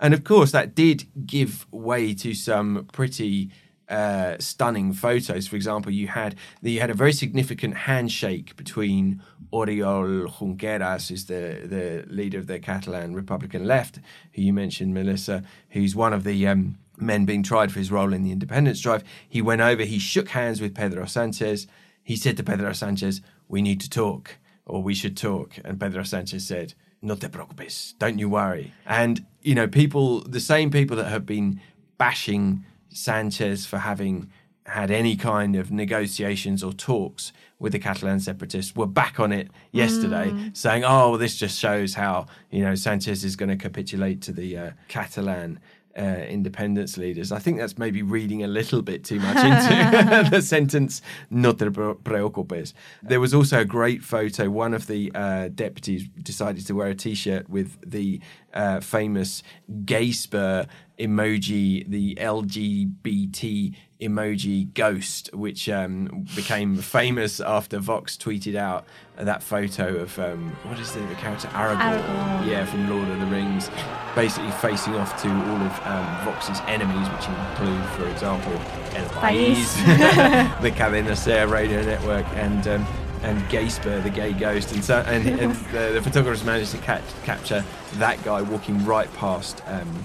And 0.00 0.14
of 0.14 0.24
course, 0.24 0.50
that 0.52 0.74
did 0.74 1.06
give 1.26 1.66
way 1.70 2.14
to 2.14 2.32
some 2.34 2.88
pretty 2.92 3.50
uh, 3.88 4.36
stunning 4.38 4.92
photos. 4.92 5.46
For 5.46 5.56
example, 5.56 5.92
you 5.92 6.08
had 6.08 6.36
you 6.62 6.80
had 6.80 6.90
a 6.90 6.94
very 6.94 7.12
significant 7.12 7.76
handshake 7.76 8.56
between 8.56 9.22
Oriol 9.52 10.28
Junqueras, 10.28 11.08
who's 11.08 11.26
the 11.26 11.60
the 11.64 12.04
leader 12.08 12.38
of 12.38 12.46
the 12.46 12.58
Catalan 12.58 13.14
Republican 13.14 13.66
left, 13.66 13.98
who 14.32 14.42
you 14.42 14.52
mentioned, 14.52 14.94
Melissa, 14.94 15.42
who's 15.70 15.94
one 15.94 16.12
of 16.12 16.24
the 16.24 16.46
um, 16.46 16.78
men 17.00 17.24
being 17.24 17.42
tried 17.42 17.72
for 17.72 17.78
his 17.78 17.90
role 17.90 18.12
in 18.12 18.22
the 18.22 18.32
independence 18.32 18.80
drive. 18.80 19.04
He 19.28 19.42
went 19.42 19.60
over, 19.60 19.82
he 19.82 19.98
shook 19.98 20.28
hands 20.30 20.60
with 20.60 20.74
Pedro 20.74 21.06
Sanchez. 21.06 21.66
He 22.02 22.16
said 22.16 22.36
to 22.36 22.42
Pedro 22.42 22.72
Sanchez, 22.72 23.20
"We 23.48 23.62
need 23.62 23.80
to 23.82 23.90
talk, 23.90 24.38
or 24.66 24.82
we 24.82 24.94
should 24.94 25.16
talk." 25.16 25.58
And 25.64 25.78
Pedro 25.78 26.02
Sanchez 26.02 26.46
said 26.46 26.74
no 27.02 27.14
te 27.14 27.28
preocupes, 27.28 27.94
don't 27.98 28.18
you 28.18 28.28
worry. 28.28 28.72
And, 28.86 29.24
you 29.42 29.54
know, 29.54 29.66
people, 29.66 30.20
the 30.20 30.40
same 30.40 30.70
people 30.70 30.96
that 30.96 31.08
have 31.08 31.26
been 31.26 31.60
bashing 31.98 32.64
Sanchez 32.90 33.66
for 33.66 33.78
having 33.78 34.30
had 34.66 34.90
any 34.90 35.16
kind 35.16 35.56
of 35.56 35.70
negotiations 35.72 36.62
or 36.62 36.72
talks 36.72 37.32
with 37.58 37.72
the 37.72 37.78
Catalan 37.78 38.20
separatists 38.20 38.76
were 38.76 38.86
back 38.86 39.18
on 39.18 39.32
it 39.32 39.50
yesterday, 39.72 40.32
saying, 40.52 40.84
oh, 40.84 41.10
well, 41.10 41.18
this 41.18 41.36
just 41.36 41.58
shows 41.58 41.94
how, 41.94 42.26
you 42.50 42.62
know, 42.62 42.74
Sanchez 42.74 43.24
is 43.24 43.36
going 43.36 43.48
to 43.48 43.56
capitulate 43.56 44.22
to 44.22 44.32
the 44.32 44.56
uh, 44.56 44.70
Catalan. 44.88 45.58
Uh, 46.00 46.24
independence 46.30 46.96
leaders. 46.96 47.30
I 47.30 47.40
think 47.40 47.58
that's 47.58 47.76
maybe 47.76 48.00
reading 48.00 48.42
a 48.42 48.46
little 48.46 48.80
bit 48.80 49.04
too 49.04 49.20
much 49.20 49.36
into 49.36 50.30
the 50.34 50.40
sentence 50.40 51.02
"no 51.28 51.52
te 51.52 51.68
pre- 51.68 51.92
preocupes." 52.02 52.72
There 53.02 53.20
was 53.20 53.34
also 53.34 53.60
a 53.60 53.64
great 53.66 54.02
photo. 54.02 54.48
One 54.48 54.72
of 54.72 54.86
the 54.86 55.12
uh, 55.14 55.48
deputies 55.48 56.08
decided 56.22 56.66
to 56.68 56.74
wear 56.74 56.88
a 56.88 56.94
T-shirt 56.94 57.50
with 57.50 57.76
the 57.84 58.20
uh, 58.54 58.80
famous 58.80 59.42
Gaysper 59.84 60.66
emoji, 60.98 61.86
the 61.86 62.14
LGBT 62.14 63.74
emoji 64.00 64.72
ghost, 64.74 65.32
which 65.34 65.68
um, 65.68 66.26
became 66.34 66.76
famous 66.76 67.40
after 67.40 67.78
Vox 67.78 68.16
tweeted 68.16 68.54
out 68.54 68.84
that 69.16 69.42
photo 69.42 69.96
of 69.96 70.18
um, 70.18 70.50
what 70.64 70.78
is 70.78 70.92
the, 70.92 71.00
the 71.00 71.14
character 71.16 71.48
Aragorn? 71.48 72.02
Aragorn. 72.02 72.46
Yeah, 72.46 72.64
from 72.64 72.88
Lord 72.88 73.08
of 73.08 73.20
the 73.20 73.26
Rings, 73.26 73.70
basically 74.14 74.50
facing 74.52 74.94
off 74.94 75.20
to 75.22 75.28
all 75.28 75.62
of 75.62 75.86
um, 75.86 76.24
Vox's 76.24 76.60
enemies, 76.66 77.08
which 77.08 77.28
include, 77.28 77.84
for 77.90 78.08
example, 78.08 78.52
El 78.94 79.08
País. 79.10 79.76
The 80.60 80.70
Cadena 80.70 81.16
Ser 81.16 81.46
radio 81.46 81.82
network, 81.82 82.26
and 82.34 82.66
um, 82.68 82.86
and 83.22 83.46
Gaysper, 83.50 84.00
the 84.00 84.10
gay 84.10 84.32
ghost, 84.32 84.72
and 84.72 84.82
so 84.82 85.00
and, 85.00 85.26
and 85.28 85.54
the, 85.72 85.92
the 85.94 86.02
photographers 86.02 86.44
managed 86.44 86.72
to 86.72 86.78
catch, 86.78 87.04
capture 87.22 87.64
that 87.94 88.22
guy 88.24 88.42
walking 88.42 88.84
right 88.84 89.12
past 89.14 89.62
um, 89.66 90.04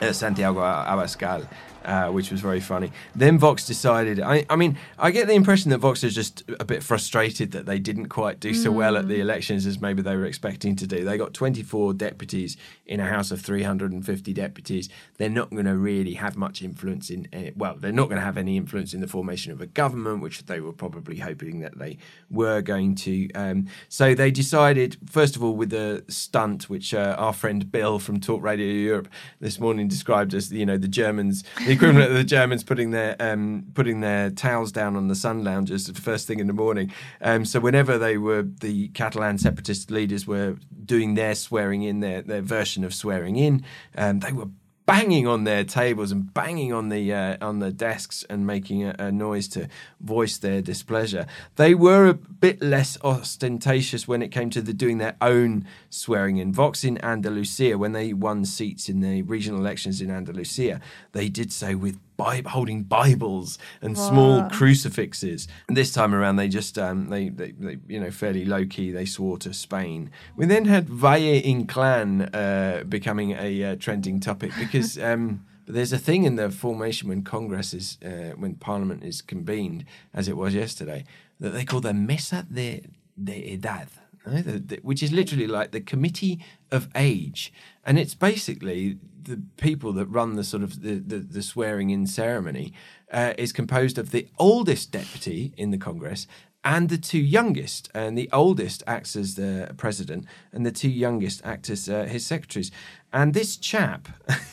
uh, 0.00 0.12
Santiago 0.12 0.60
Abascal. 0.60 1.46
Uh, 1.82 2.08
which 2.08 2.30
was 2.30 2.42
very 2.42 2.60
funny. 2.60 2.92
Then 3.16 3.38
Vox 3.38 3.66
decided. 3.66 4.20
I, 4.20 4.44
I 4.50 4.56
mean, 4.56 4.76
I 4.98 5.10
get 5.10 5.28
the 5.28 5.32
impression 5.32 5.70
that 5.70 5.78
Vox 5.78 6.04
is 6.04 6.14
just 6.14 6.44
a 6.60 6.64
bit 6.64 6.82
frustrated 6.82 7.52
that 7.52 7.64
they 7.64 7.78
didn't 7.78 8.08
quite 8.08 8.38
do 8.38 8.52
so 8.52 8.70
well 8.70 8.98
at 8.98 9.08
the 9.08 9.18
elections 9.18 9.64
as 9.64 9.80
maybe 9.80 10.02
they 10.02 10.14
were 10.14 10.26
expecting 10.26 10.76
to 10.76 10.86
do. 10.86 11.04
They 11.04 11.16
got 11.16 11.32
24 11.32 11.94
deputies 11.94 12.58
in 12.84 13.00
a 13.00 13.06
house 13.06 13.30
of 13.30 13.40
350 13.40 14.32
deputies. 14.34 14.90
They're 15.16 15.30
not 15.30 15.48
going 15.48 15.64
to 15.64 15.76
really 15.76 16.14
have 16.14 16.36
much 16.36 16.60
influence 16.60 17.08
in. 17.08 17.28
Uh, 17.32 17.52
well, 17.56 17.76
they're 17.78 17.92
not 17.92 18.08
going 18.10 18.18
to 18.18 18.24
have 18.24 18.36
any 18.36 18.58
influence 18.58 18.92
in 18.92 19.00
the 19.00 19.08
formation 19.08 19.50
of 19.50 19.62
a 19.62 19.66
government, 19.66 20.20
which 20.20 20.44
they 20.46 20.60
were 20.60 20.72
probably 20.72 21.18
hoping 21.18 21.60
that 21.60 21.78
they 21.78 21.96
were 22.30 22.60
going 22.60 22.94
to. 22.96 23.30
Um, 23.32 23.68
so 23.88 24.14
they 24.14 24.30
decided, 24.30 24.98
first 25.08 25.34
of 25.34 25.42
all, 25.42 25.56
with 25.56 25.70
the 25.70 26.04
stunt, 26.08 26.68
which 26.68 26.92
uh, 26.92 27.16
our 27.18 27.32
friend 27.32 27.72
Bill 27.72 27.98
from 27.98 28.20
Talk 28.20 28.42
Radio 28.42 28.66
Europe 28.66 29.08
this 29.40 29.58
morning 29.58 29.88
described 29.88 30.34
as, 30.34 30.52
you 30.52 30.66
know, 30.66 30.76
the 30.76 30.88
Germans, 30.88 31.42
the 31.70 31.76
equivalent 31.76 32.10
of 32.10 32.16
the 32.16 32.24
Germans 32.24 32.64
putting 32.64 32.90
their 32.90 33.14
um, 33.20 33.64
putting 33.74 34.00
their 34.00 34.30
towels 34.30 34.72
down 34.72 34.96
on 34.96 35.06
the 35.06 35.14
sun 35.14 35.44
loungers 35.44 35.86
the 35.86 36.00
first 36.00 36.26
thing 36.26 36.40
in 36.40 36.48
the 36.48 36.52
morning. 36.52 36.92
Um, 37.20 37.44
so 37.44 37.60
whenever 37.60 37.96
they 37.96 38.18
were 38.18 38.42
the 38.42 38.88
Catalan 38.88 39.38
separatist 39.38 39.88
leaders 39.88 40.26
were 40.26 40.56
doing 40.84 41.14
their 41.14 41.36
swearing 41.36 41.82
in, 41.82 42.00
their 42.00 42.22
their 42.22 42.42
version 42.42 42.82
of 42.82 42.92
swearing 42.92 43.36
in, 43.36 43.64
um, 43.96 44.18
they 44.18 44.32
were 44.32 44.48
banging 44.90 45.26
on 45.26 45.44
their 45.44 45.64
tables 45.64 46.10
and 46.10 46.32
banging 46.34 46.72
on 46.72 46.88
the 46.88 47.12
uh, 47.12 47.36
on 47.40 47.60
the 47.60 47.70
desks 47.70 48.24
and 48.28 48.46
making 48.46 48.84
a, 48.84 48.94
a 48.98 49.12
noise 49.12 49.46
to 49.48 49.68
voice 50.00 50.38
their 50.38 50.60
displeasure. 50.60 51.26
They 51.56 51.74
were 51.74 52.08
a 52.08 52.14
bit 52.14 52.60
less 52.60 52.98
ostentatious 53.02 54.08
when 54.08 54.22
it 54.22 54.28
came 54.28 54.50
to 54.50 54.62
the 54.62 54.72
doing 54.72 54.98
their 54.98 55.16
own 55.20 55.66
swearing 55.90 56.38
in. 56.38 56.52
Vox 56.52 56.84
in 56.84 57.02
Andalusia, 57.04 57.78
when 57.78 57.92
they 57.92 58.12
won 58.12 58.44
seats 58.44 58.88
in 58.88 59.00
the 59.00 59.22
regional 59.22 59.60
elections 59.60 60.00
in 60.00 60.10
Andalusia, 60.10 60.80
they 61.12 61.28
did 61.28 61.52
so 61.52 61.76
with 61.76 61.98
Bi- 62.20 62.42
holding 62.50 62.82
Bibles 62.84 63.58
and 63.82 63.96
small 63.96 64.42
crucifixes. 64.50 65.48
And 65.68 65.76
this 65.76 65.90
time 65.92 66.14
around, 66.14 66.36
they 66.36 66.48
just 66.48 66.78
um, 66.78 67.08
they, 67.08 67.28
they, 67.30 67.52
they 67.52 67.76
you 67.88 68.00
know 68.00 68.10
fairly 68.10 68.44
low 68.44 68.64
key. 68.66 68.90
They 68.92 69.06
swore 69.06 69.38
to 69.38 69.52
Spain. 69.54 70.10
We 70.36 70.46
then 70.46 70.64
had 70.66 70.88
Valle 70.88 71.40
Inclán 71.42 72.10
uh, 72.34 72.84
becoming 72.84 73.32
a 73.32 73.64
uh, 73.64 73.76
trending 73.76 74.20
topic 74.20 74.52
because. 74.58 74.98
Um, 75.10 75.44
there's 75.66 75.92
a 75.92 75.98
thing 75.98 76.24
in 76.24 76.34
the 76.34 76.50
formation 76.50 77.08
when 77.08 77.22
Congress 77.22 77.72
is, 77.72 77.96
uh, 78.04 78.32
when 78.36 78.54
Parliament 78.56 79.04
is 79.04 79.22
convened, 79.22 79.84
as 80.12 80.26
it 80.26 80.36
was 80.36 80.52
yesterday, 80.52 81.04
that 81.38 81.50
they 81.50 81.64
call 81.64 81.80
the 81.80 81.94
Mesa 81.94 82.44
de, 82.52 82.82
de 83.22 83.52
Edad, 83.54 83.86
no? 84.26 84.42
The- 84.42 84.58
the- 84.58 84.80
which 84.82 85.00
is 85.02 85.12
literally 85.12 85.46
like 85.46 85.70
the 85.70 85.80
Committee 85.80 86.40
of 86.72 86.88
Age, 86.96 87.52
and 87.86 87.98
it's 88.00 88.14
basically 88.16 88.98
the 89.24 89.42
people 89.56 89.92
that 89.94 90.06
run 90.06 90.36
the 90.36 90.44
sort 90.44 90.62
of 90.62 90.82
the, 90.82 90.94
the, 90.94 91.18
the 91.18 91.42
swearing 91.42 91.90
in 91.90 92.06
ceremony 92.06 92.72
uh, 93.12 93.34
is 93.36 93.52
composed 93.52 93.98
of 93.98 94.10
the 94.10 94.28
oldest 94.38 94.92
deputy 94.92 95.52
in 95.56 95.70
the 95.70 95.78
Congress 95.78 96.26
and 96.62 96.88
the 96.88 96.98
two 96.98 97.18
youngest. 97.18 97.90
And 97.94 98.16
the 98.16 98.28
oldest 98.32 98.82
acts 98.86 99.16
as 99.16 99.34
the 99.34 99.74
president, 99.76 100.26
and 100.52 100.66
the 100.66 100.72
two 100.72 100.90
youngest 100.90 101.40
act 101.44 101.70
as 101.70 101.88
uh, 101.88 102.04
his 102.04 102.26
secretaries. 102.26 102.70
And 103.12 103.34
this 103.34 103.56
chap, 103.56 104.08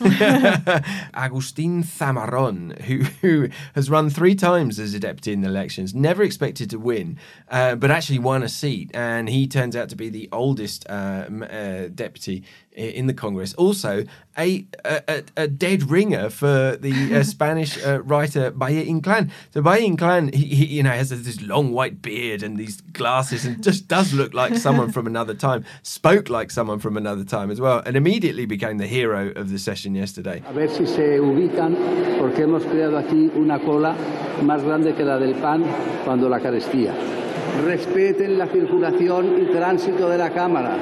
Agustin 1.14 1.84
Zamarrón, 1.84 2.80
who, 2.82 3.04
who 3.20 3.48
has 3.76 3.88
run 3.88 4.10
three 4.10 4.34
times 4.34 4.80
as 4.80 4.94
a 4.94 4.98
deputy 4.98 5.32
in 5.32 5.42
the 5.42 5.48
elections, 5.48 5.94
never 5.94 6.24
expected 6.24 6.68
to 6.70 6.78
win, 6.78 7.18
uh, 7.50 7.76
but 7.76 7.92
actually 7.92 8.18
won 8.18 8.42
a 8.42 8.48
seat. 8.48 8.90
And 8.94 9.28
he 9.28 9.46
turns 9.46 9.76
out 9.76 9.88
to 9.90 9.96
be 9.96 10.08
the 10.08 10.28
oldest 10.32 10.88
uh, 10.88 11.28
uh, 11.48 11.88
deputy 11.94 12.42
in 12.78 13.08
the 13.08 13.14
Congress. 13.14 13.54
Also, 13.54 14.04
a, 14.38 14.64
a, 14.84 15.24
a 15.36 15.48
dead 15.48 15.90
ringer 15.90 16.30
for 16.30 16.76
the 16.76 17.16
uh, 17.16 17.22
Spanish 17.24 17.84
uh, 17.84 18.00
writer 18.02 18.50
Valle 18.50 18.84
Inclán. 18.84 19.30
So 19.52 19.60
Valle 19.60 19.80
Inclán, 19.80 20.32
he, 20.32 20.44
he 20.46 20.64
you 20.66 20.82
know 20.84 20.90
has 20.90 21.10
this 21.10 21.42
long 21.42 21.72
white 21.72 22.00
beard 22.00 22.42
and 22.42 22.56
these 22.56 22.80
glasses, 22.80 23.44
and 23.44 23.62
just 23.62 23.88
does 23.88 24.12
look 24.12 24.32
like 24.32 24.54
someone 24.56 24.92
from 24.92 25.06
another 25.06 25.34
time. 25.34 25.64
Spoke 25.82 26.28
like 26.28 26.50
someone 26.50 26.78
from 26.78 26.96
another 26.96 27.24
time 27.24 27.50
as 27.50 27.60
well, 27.60 27.82
and 27.84 27.96
immediately 27.96 28.46
became 28.48 28.78
the 28.78 28.86
hero 28.86 29.30
of 29.36 29.50
the 29.50 29.58
session 29.58 29.94
yesterday. 29.94 30.42
A 30.48 30.52
ver 30.52 30.70
si 30.70 30.86
se 30.86 31.20
ubican, 31.20 31.76
porque 32.18 32.42
hemos 32.42 32.64
creado 32.64 32.98
aquí 32.98 33.30
una 33.36 33.58
cola 33.60 33.94
más 34.42 34.62
grande 34.64 34.94
que 34.94 35.04
la 35.04 35.18
del 35.18 35.34
pan 35.34 35.62
cuando 36.04 36.28
la 36.28 36.40
carestía. 36.40 36.94
Respeten 37.64 38.38
la 38.38 38.46
circulación 38.46 39.40
y 39.42 39.46
tránsito 39.52 40.08
de 40.08 40.18
la 40.18 40.30
Cámara, 40.30 40.76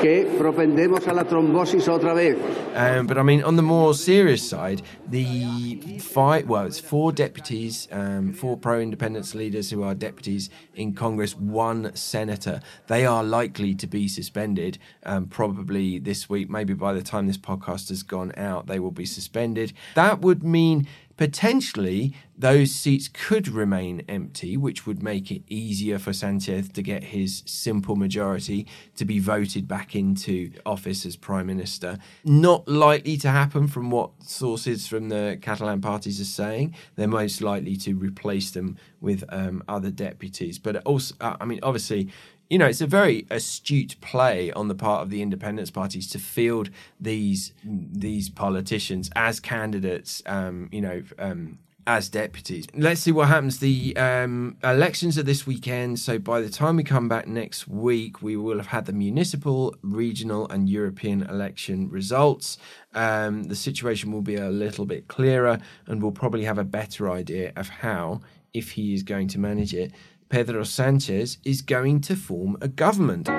que 0.00 0.24
propendemos 0.38 1.06
a 1.08 1.12
la 1.12 1.24
trombosis 1.24 1.88
otra 1.88 2.14
vez. 2.14 2.36
Um, 2.74 3.06
but 3.06 3.18
I 3.18 3.22
mean, 3.22 3.42
on 3.42 3.56
the 3.56 3.62
more 3.62 3.94
serious 3.94 4.48
side, 4.48 4.82
the 5.08 5.98
fight, 5.98 6.46
well, 6.46 6.66
it's 6.66 6.78
four 6.78 7.12
deputies, 7.12 7.88
um, 7.90 8.32
four 8.32 8.56
pro 8.56 8.80
independence 8.80 9.34
leaders 9.34 9.70
who 9.70 9.82
are 9.82 9.94
deputies 9.94 10.50
in 10.74 10.94
Congress, 10.94 11.34
one 11.34 11.94
senator. 11.96 12.60
They 12.86 13.04
are 13.04 13.24
likely 13.24 13.74
to 13.74 13.86
be 13.86 14.06
suspended 14.08 14.78
um, 15.04 15.26
probably 15.26 15.98
this 15.98 16.28
week. 16.28 16.48
Maybe 16.48 16.74
by 16.74 16.92
the 16.92 17.02
time 17.02 17.26
this 17.26 17.38
podcast 17.38 17.88
has 17.88 18.02
gone 18.02 18.32
out, 18.36 18.66
they 18.66 18.78
will 18.78 18.92
be 18.92 19.06
suspended. 19.06 19.72
That 19.94 20.20
would 20.20 20.44
mean 20.44 20.86
potentially 21.16 22.14
those 22.38 22.70
seats 22.70 23.08
could 23.08 23.48
remain 23.48 24.04
empty, 24.08 24.56
which 24.56 24.86
would 24.86 25.02
make 25.02 25.32
it 25.32 25.42
easier 25.48 25.98
for 25.98 26.12
Sanchez 26.12 26.68
to 26.68 26.82
get 26.82 27.02
his 27.02 27.42
simple 27.46 27.96
majority 27.96 28.64
to 28.94 29.04
be 29.04 29.18
voted 29.18 29.66
back 29.66 29.96
into 29.96 30.52
office 30.64 31.04
as 31.04 31.16
prime 31.16 31.46
minister. 31.46 31.98
Not 32.24 32.68
likely 32.68 33.16
to 33.18 33.30
happen 33.30 33.66
from 33.66 33.90
what 33.90 34.10
sources 34.22 34.86
from 34.86 35.08
the 35.08 35.36
Catalan 35.42 35.80
parties 35.80 36.20
are 36.20 36.24
saying. 36.24 36.76
They're 36.94 37.08
most 37.08 37.42
likely 37.42 37.76
to 37.78 37.94
replace 37.94 38.52
them 38.52 38.78
with 39.00 39.24
um, 39.30 39.64
other 39.66 39.90
deputies. 39.90 40.60
But 40.60 40.76
also, 40.84 41.16
uh, 41.20 41.36
I 41.40 41.44
mean, 41.44 41.58
obviously, 41.64 42.08
you 42.48 42.58
know, 42.58 42.66
it's 42.66 42.80
a 42.80 42.86
very 42.86 43.26
astute 43.30 44.00
play 44.00 44.52
on 44.52 44.68
the 44.68 44.76
part 44.76 45.02
of 45.02 45.10
the 45.10 45.22
independence 45.22 45.72
parties 45.72 46.08
to 46.10 46.20
field 46.20 46.70
these 47.00 47.52
these 47.64 48.30
politicians 48.30 49.10
as 49.16 49.40
candidates. 49.40 50.22
Um, 50.24 50.68
you 50.70 50.80
know. 50.80 51.02
Um, 51.18 51.58
as 51.88 52.10
deputies. 52.10 52.66
Let's 52.74 53.00
see 53.00 53.12
what 53.12 53.28
happens. 53.28 53.60
The 53.60 53.96
um, 53.96 54.58
elections 54.62 55.16
are 55.16 55.22
this 55.22 55.46
weekend, 55.46 55.98
so 55.98 56.18
by 56.18 56.42
the 56.42 56.50
time 56.50 56.76
we 56.76 56.84
come 56.84 57.08
back 57.08 57.26
next 57.26 57.66
week, 57.66 58.20
we 58.20 58.36
will 58.36 58.58
have 58.58 58.66
had 58.66 58.84
the 58.84 58.92
municipal, 58.92 59.74
regional, 59.80 60.46
and 60.50 60.68
European 60.68 61.22
election 61.22 61.88
results. 61.88 62.58
Um, 62.94 63.44
the 63.44 63.56
situation 63.56 64.12
will 64.12 64.20
be 64.20 64.36
a 64.36 64.50
little 64.50 64.84
bit 64.84 65.08
clearer, 65.08 65.58
and 65.86 66.02
we'll 66.02 66.12
probably 66.12 66.44
have 66.44 66.58
a 66.58 66.64
better 66.64 67.10
idea 67.10 67.54
of 67.56 67.70
how, 67.70 68.20
if 68.52 68.72
he 68.72 68.92
is 68.92 69.02
going 69.02 69.28
to 69.28 69.38
manage 69.38 69.72
it, 69.72 69.90
Pedro 70.28 70.64
Sanchez 70.64 71.38
is 71.42 71.62
going 71.62 72.02
to 72.02 72.14
form 72.14 72.58
a 72.60 72.68
government. 72.68 73.30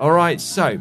All 0.00 0.10
right, 0.10 0.40
so 0.40 0.80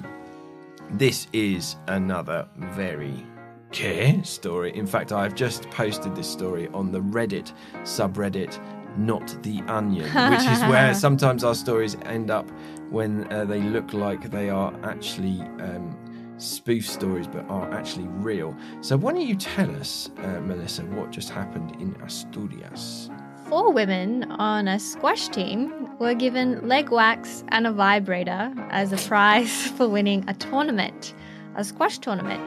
this 0.94 1.28
is 1.34 1.78
another 1.88 2.48
very 2.58 3.26
Qué 3.72 4.26
story. 4.26 4.76
In 4.76 4.86
fact, 4.86 5.14
I've 5.14 5.34
just 5.34 5.70
posted 5.70 6.14
this 6.14 6.30
story 6.30 6.68
on 6.74 6.92
the 6.92 7.00
Reddit 7.00 7.54
subreddit, 7.84 8.60
Not 8.98 9.42
the 9.44 9.62
Onion, 9.68 10.04
which 10.04 10.46
is 10.46 10.60
where 10.64 10.94
sometimes 11.06 11.46
our 11.46 11.56
stories 11.56 11.96
end 12.04 12.30
up 12.30 12.50
when 12.90 13.32
uh, 13.32 13.46
they 13.46 13.62
look 13.62 13.94
like 13.94 14.30
they 14.30 14.50
are 14.50 14.74
actually 14.84 15.40
um, 15.62 15.98
spoof 16.38 16.86
stories 16.86 17.28
but 17.28 17.50
are 17.50 17.72
actually 17.72 18.08
real. 18.08 18.54
So, 18.82 18.98
why 18.98 19.14
don't 19.14 19.22
you 19.22 19.36
tell 19.36 19.74
us, 19.78 20.10
uh, 20.18 20.42
Melissa, 20.42 20.84
what 20.84 21.10
just 21.12 21.30
happened 21.30 21.78
in 21.80 21.96
Asturias? 22.04 23.10
Four 23.52 23.74
women 23.74 24.32
on 24.32 24.70
a 24.70 24.80
squash 24.80 25.28
team 25.28 25.90
were 26.00 26.14
given 26.14 26.66
leg 26.70 26.90
wax 26.90 27.44
and 27.50 27.68
a 27.68 27.74
vibrator 27.74 28.54
as 28.70 28.94
a 28.94 29.10
prize 29.10 29.68
for 29.76 29.90
winning 29.90 30.24
a 30.30 30.34
tournament, 30.34 31.14
a 31.58 31.66
squash 31.66 31.98
tournament. 32.00 32.42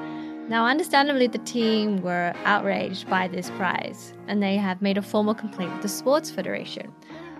Now, 0.48 0.64
understandably, 0.64 1.26
the 1.26 1.40
team 1.40 2.00
were 2.00 2.32
outraged 2.46 3.10
by 3.10 3.28
this 3.28 3.50
prize 3.50 4.14
and 4.28 4.42
they 4.42 4.56
have 4.56 4.80
made 4.80 4.96
a 4.96 5.02
formal 5.02 5.34
complaint 5.34 5.74
with 5.74 5.82
the 5.82 5.88
Sports 5.88 6.30
Federation. 6.30 6.90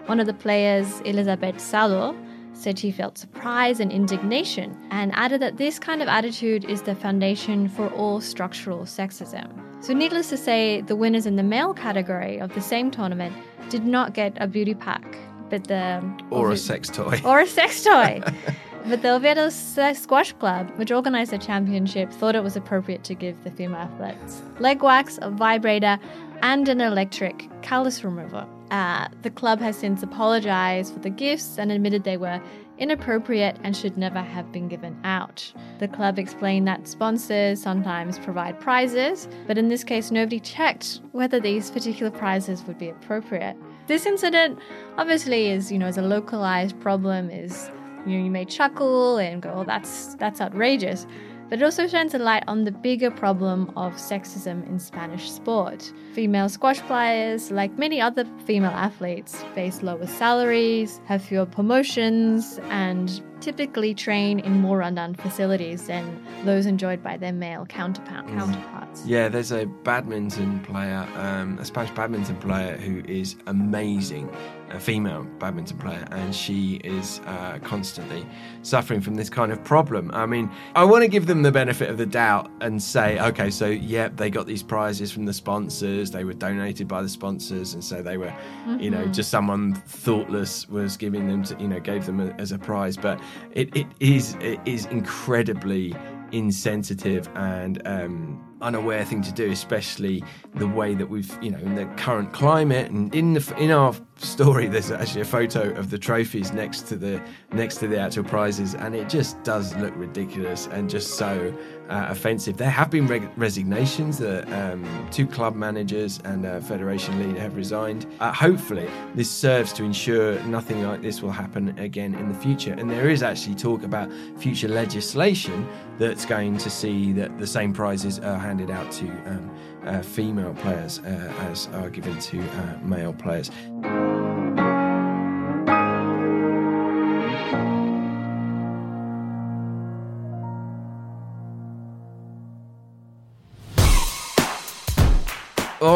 One 0.05 0.21
of 0.21 0.27
the 0.27 0.35
players, 0.35 1.01
Elizabeth 1.07 1.59
Salo, 1.59 2.15
said 2.53 2.79
she 2.79 2.91
felt 2.91 3.17
surprise 3.17 3.81
and 3.81 3.91
indignation 3.91 4.77
and 4.91 5.11
added 5.15 5.41
that 5.41 5.57
this 5.57 5.79
kind 5.79 6.03
of 6.03 6.09
attitude 6.09 6.67
is 6.67 6.83
the 6.83 6.95
foundation 6.95 7.71
for 7.71 7.89
all 7.95 8.21
structural 8.21 8.81
sexism. 8.81 9.74
So, 9.85 9.93
needless 9.93 10.31
to 10.31 10.39
say, 10.39 10.81
the 10.81 10.97
winners 10.97 11.27
in 11.27 11.37
the 11.37 11.43
male 11.43 11.75
category 11.75 12.39
of 12.39 12.55
the 12.55 12.63
same 12.63 12.91
tournament 12.91 13.37
did 13.69 13.85
not 13.85 14.15
get 14.15 14.33
a 14.41 14.47
beauty 14.47 14.73
pack, 14.73 15.05
but 15.51 15.65
the 15.65 16.03
Or 16.31 16.53
a 16.53 16.57
sex 16.57 16.89
toy. 16.89 17.21
or 17.25 17.41
a 17.41 17.47
sex 17.47 17.85
toy. 17.85 18.23
but 18.89 19.03
the 19.03 19.11
Oviedo 19.11 19.51
Squash 19.51 20.33
Club, 20.33 20.71
which 20.77 20.91
organized 20.91 21.33
the 21.33 21.39
championship, 21.39 22.11
thought 22.11 22.35
it 22.35 22.43
was 22.43 22.57
appropriate 22.57 23.05
to 23.05 23.15
give 23.15 23.45
the 23.45 23.51
female 23.51 23.77
athletes 23.77 24.41
leg 24.59 24.83
wax, 24.83 25.19
a 25.21 25.29
vibrator, 25.29 25.99
and 26.41 26.67
an 26.71 26.81
electric 26.81 27.51
callus 27.61 28.03
remover. 28.03 28.47
Uh, 28.71 29.09
the 29.21 29.31
club 29.31 29.61
has 29.61 29.77
since 29.77 30.03
apologized 30.03 30.95
for 30.95 31.01
the 31.01 31.11
gifts 31.11 31.59
and 31.59 31.71
admitted 31.71 32.05
they 32.05 32.17
were 32.17 32.41
inappropriate 32.79 33.57
and 33.63 33.77
should 33.77 33.97
never 33.97 34.21
have 34.21 34.51
been 34.53 34.69
given 34.69 34.99
out. 35.05 35.53
The 35.79 35.89
club 35.89 36.19
explained 36.19 36.67
that 36.69 36.89
sponsors 36.89 37.63
sometimes 37.63 38.19
provide 38.19 38.61
prizes, 38.61 39.29
but 39.47 39.59
in 39.59 39.69
this 39.69 39.85
case, 39.85 40.11
nobody 40.11 40.41
checked 40.41 41.01
whether 41.13 41.41
these 41.41 41.71
particular 41.71 42.11
prizes 42.11 42.65
would 42.65 42.79
be 42.79 42.89
appropriate. 42.89 43.57
This 43.87 44.07
incident 44.07 44.59
obviously 44.97 45.51
is, 45.51 45.71
you 45.71 45.79
know, 45.79 45.87
is 45.87 45.99
a 45.99 46.03
localized 46.03 46.79
problem, 46.81 47.31
is 47.31 47.71
you 48.07 48.19
know, 48.19 48.25
you 48.25 48.31
may 48.31 48.45
chuckle 48.45 49.19
and 49.19 49.41
go, 49.41 49.53
oh, 49.55 49.65
that's 49.65 50.15
that's 50.17 50.41
outrageous. 50.41 51.07
But 51.55 51.63
it 51.63 51.67
also 51.67 51.87
shines 51.87 52.15
a 52.15 52.19
light 52.19 52.43
on 52.49 52.65
the 52.65 52.73
bigger 52.73 53.13
problem 53.13 53.71
of 53.77 53.93
sexism 53.93 54.67
in 54.69 54.81
Spanish 54.81 55.31
sport. 55.31 55.93
Female 56.13 56.49
squash 56.49 56.81
players, 56.81 57.53
like 57.53 57.79
many 57.79 58.01
other 58.01 58.25
female 58.45 58.73
athletes, 58.73 59.41
face 59.55 59.81
lower 59.81 60.09
salaries, 60.09 61.01
have 61.05 61.23
fewer 61.23 61.47
promotions, 61.47 62.59
and 62.71 63.23
typically 63.49 63.93
train 63.95 64.41
in 64.41 64.59
more 64.61 64.79
rundown 64.79 65.15
facilities 65.15 65.87
than 65.87 66.19
those 66.47 66.65
enjoyed 66.65 67.03
by 67.03 67.19
their 67.19 67.33
male 67.33 67.67
counterpart- 67.67 68.27
counterparts. 68.29 69.05
Yeah, 69.05 69.29
there's 69.29 69.53
a 69.53 69.67
badminton 69.67 70.61
player, 70.61 71.07
um, 71.17 71.59
a 71.59 71.65
Spanish 71.65 71.91
badminton 71.91 72.37
player 72.37 72.77
who 72.79 73.03
is 73.07 73.37
amazing, 73.47 74.31
a 74.71 74.81
female 74.81 75.25
badminton 75.39 75.77
player, 75.77 76.07
and 76.11 76.35
she 76.35 76.77
is 76.85 77.21
uh, 77.27 77.59
constantly 77.63 78.25
suffering 78.63 79.03
from 79.03 79.15
this 79.15 79.29
kind 79.29 79.53
of 79.53 79.63
problem. 79.63 80.11
I 80.15 80.25
mean, 80.25 80.51
I 80.75 80.85
want 80.85 81.03
to 81.03 81.09
give 81.09 81.27
them 81.27 81.43
the 81.43 81.53
benefit 81.53 81.91
of 81.91 81.99
the 81.99 82.07
doubt 82.07 82.51
and 82.63 82.83
say, 82.83 83.21
okay, 83.21 83.51
so 83.51 83.67
yep, 83.67 84.17
they 84.17 84.31
got 84.31 84.47
these 84.47 84.63
prizes 84.63 85.13
from 85.13 85.27
the 85.27 85.35
sponsors, 85.35 86.11
they 86.11 86.25
were 86.25 86.33
donated 86.33 86.89
by 86.89 87.03
the 87.03 87.09
sponsors, 87.11 87.75
and 87.75 87.85
so 87.85 88.01
they 88.01 88.17
were, 88.17 88.33
you 88.79 88.91
know, 88.91 89.05
Mhm. 89.05 89.13
just 89.15 89.31
someone 89.31 89.75
thoughtless 89.87 90.67
was 90.69 90.97
giving 90.97 91.27
them, 91.29 91.43
to, 91.45 91.57
you 91.61 91.69
know, 91.69 91.81
gave 91.81 92.07
them 92.07 92.21
a, 92.21 92.31
as 92.39 92.53
a 92.53 92.59
prize. 92.59 92.97
But 92.97 93.21
it, 93.53 93.75
it 93.77 93.87
is 94.01 94.37
it 94.41 94.61
is 94.65 94.87
incredibly 94.87 95.95
insensitive 96.33 97.29
and 97.37 97.81
um, 97.87 98.43
unaware 98.61 99.05
thing 99.05 99.23
to 99.23 99.33
do, 99.33 99.51
especially 99.51 100.25
the 100.55 100.67
way 100.67 100.95
that 100.95 101.09
we've, 101.09 101.39
you 101.43 101.51
know, 101.51 101.59
in 101.59 101.75
the 101.77 101.87
current 101.97 102.33
climate 102.33 102.91
and 102.91 103.15
in 103.15 103.35
the 103.35 103.55
in 103.59 103.71
our 103.71 103.95
story, 104.17 104.67
there's 104.67 104.91
actually 104.91 105.23
a 105.23 105.27
photo 105.27 105.71
of 105.75 105.91
the 105.91 105.99
trophies 105.99 106.53
next 106.53 106.83
to 106.83 106.97
the 106.97 107.23
next 107.53 107.79
to 107.79 107.89
the 107.89 107.99
actual 107.99 108.25
prizes, 108.25 108.75
and 108.75 108.95
it 108.95 109.09
just 109.09 109.43
does 109.43 109.75
look 109.77 109.93
ridiculous 109.97 110.67
and 110.69 110.89
just 110.89 111.15
so 111.15 111.53
uh, 111.89 112.07
offensive. 112.09 112.57
There 112.57 112.71
have 112.71 112.91
been 112.91 113.07
reg- 113.07 113.29
resignations. 113.37 114.19
The 114.19 114.43
um, 114.57 115.09
two 115.11 115.27
club 115.27 115.55
managers 115.55 116.21
and 116.25 116.47
uh, 116.47 116.61
federation 116.61 117.19
leader 117.19 117.41
have 117.41 117.57
resigned. 117.57 118.07
Uh, 118.21 118.33
hopefully, 118.33 118.89
this 119.15 119.31
serves 119.31 119.73
to 119.75 119.85
ensure 119.85 120.41
nothing 120.45 120.83
like 120.83 121.03
this 121.03 121.23
will 121.23 121.33
happen 121.33 121.77
again 121.79 122.15
in 122.15 122.29
the 122.29 122.39
future. 122.39 122.73
And 122.73 122.91
there 122.91 123.09
is 123.11 123.23
actually 123.23 123.57
talk 123.57 123.83
about 123.83 124.11
future 124.39 124.69
legislation 124.69 125.69
that's 125.99 126.25
going 126.25 126.59
to 126.59 126.71
see 126.71 127.13
that 127.13 127.39
the 127.39 127.47
same 127.47 127.73
prizes 127.73 128.19
are 128.19 128.39
handed 128.39 128.71
out 128.71 128.91
to 128.93 129.07
um, 129.27 129.51
uh, 129.85 130.03
female 130.03 130.55
players 130.55 131.01
uh, 131.01 131.33
as 131.51 131.69
are 131.75 131.91
given 131.91 132.19
to 132.19 132.41
uh, 132.41 132.79
male 132.83 133.13
players. 133.13 133.51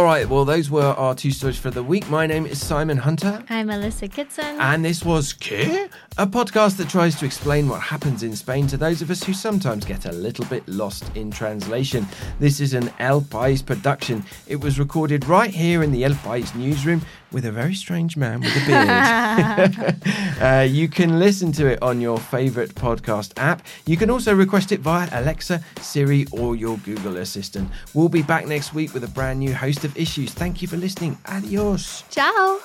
Right, 0.09 0.27
well, 0.27 0.47
those 0.47 0.71
were 0.71 0.95
our 0.97 1.15
two 1.15 1.31
stories 1.31 1.59
for 1.59 1.71
the 1.71 1.83
week. 1.83 2.09
My 2.09 2.27
name 2.27 2.47
is 2.47 2.65
Simon 2.65 2.97
Hunter. 2.97 3.45
I'm 3.51 3.67
Melissa 3.67 4.09
Kitson. 4.09 4.59
And 4.59 4.83
this 4.83 5.05
was 5.05 5.35
¿Qué? 5.35 5.91
A 6.17 6.27
podcast 6.27 6.79
that 6.79 6.89
tries 6.89 7.15
to 7.17 7.27
explain 7.27 7.69
what 7.69 7.83
happens 7.83 8.23
in 8.23 8.35
Spain 8.35 8.67
to 8.69 8.79
those 8.79 9.03
of 9.03 9.11
us 9.11 9.23
who 9.23 9.35
sometimes 9.35 9.85
get 9.85 10.07
a 10.07 10.13
little 10.13 10.47
bit 10.47 10.67
lost 10.67 11.15
in 11.15 11.31
translation. 11.31 12.07
This 12.41 12.59
is 12.59 12.73
an 12.73 12.91
El 12.99 13.21
País 13.21 13.65
production. 13.65 14.25
It 14.47 14.63
was 14.63 14.79
recorded 14.79 15.27
right 15.29 15.51
here 15.51 15.83
in 15.83 15.93
the 15.93 16.05
El 16.05 16.13
País 16.13 16.55
newsroom 16.55 17.03
with 17.33 17.45
a 17.45 17.53
very 17.53 17.75
strange 17.75 18.17
man 18.17 18.41
with 18.41 18.57
a 18.57 18.67
beard. 18.67 20.03
uh, 20.41 20.63
you 20.63 20.89
can 20.89 21.19
listen 21.19 21.53
to 21.53 21.67
it 21.67 21.83
on 21.83 22.01
your 22.01 22.19
favourite 22.19 22.71
podcast 22.71 23.33
app. 23.37 23.63
You 23.87 23.97
can 23.97 24.11
also 24.11 24.35
request 24.35 24.73
it 24.73 24.81
via 24.81 25.09
Alexa, 25.13 25.63
Siri, 25.81 26.27
or 26.33 26.57
your 26.57 26.79
Google 26.79 27.19
Assistant. 27.19 27.71
We'll 27.95 28.09
be 28.09 28.23
back 28.23 28.47
next 28.47 28.75
week 28.75 28.95
with 28.95 29.05
a 29.05 29.09
brand 29.09 29.41
new 29.41 29.55
host 29.55 29.85
of 29.85 29.97
issues. 29.97 30.33
Thank 30.33 30.63
you 30.63 30.69
for 30.69 30.77
listening. 30.77 31.19
Adios. 31.27 32.05
Ciao. 32.11 32.61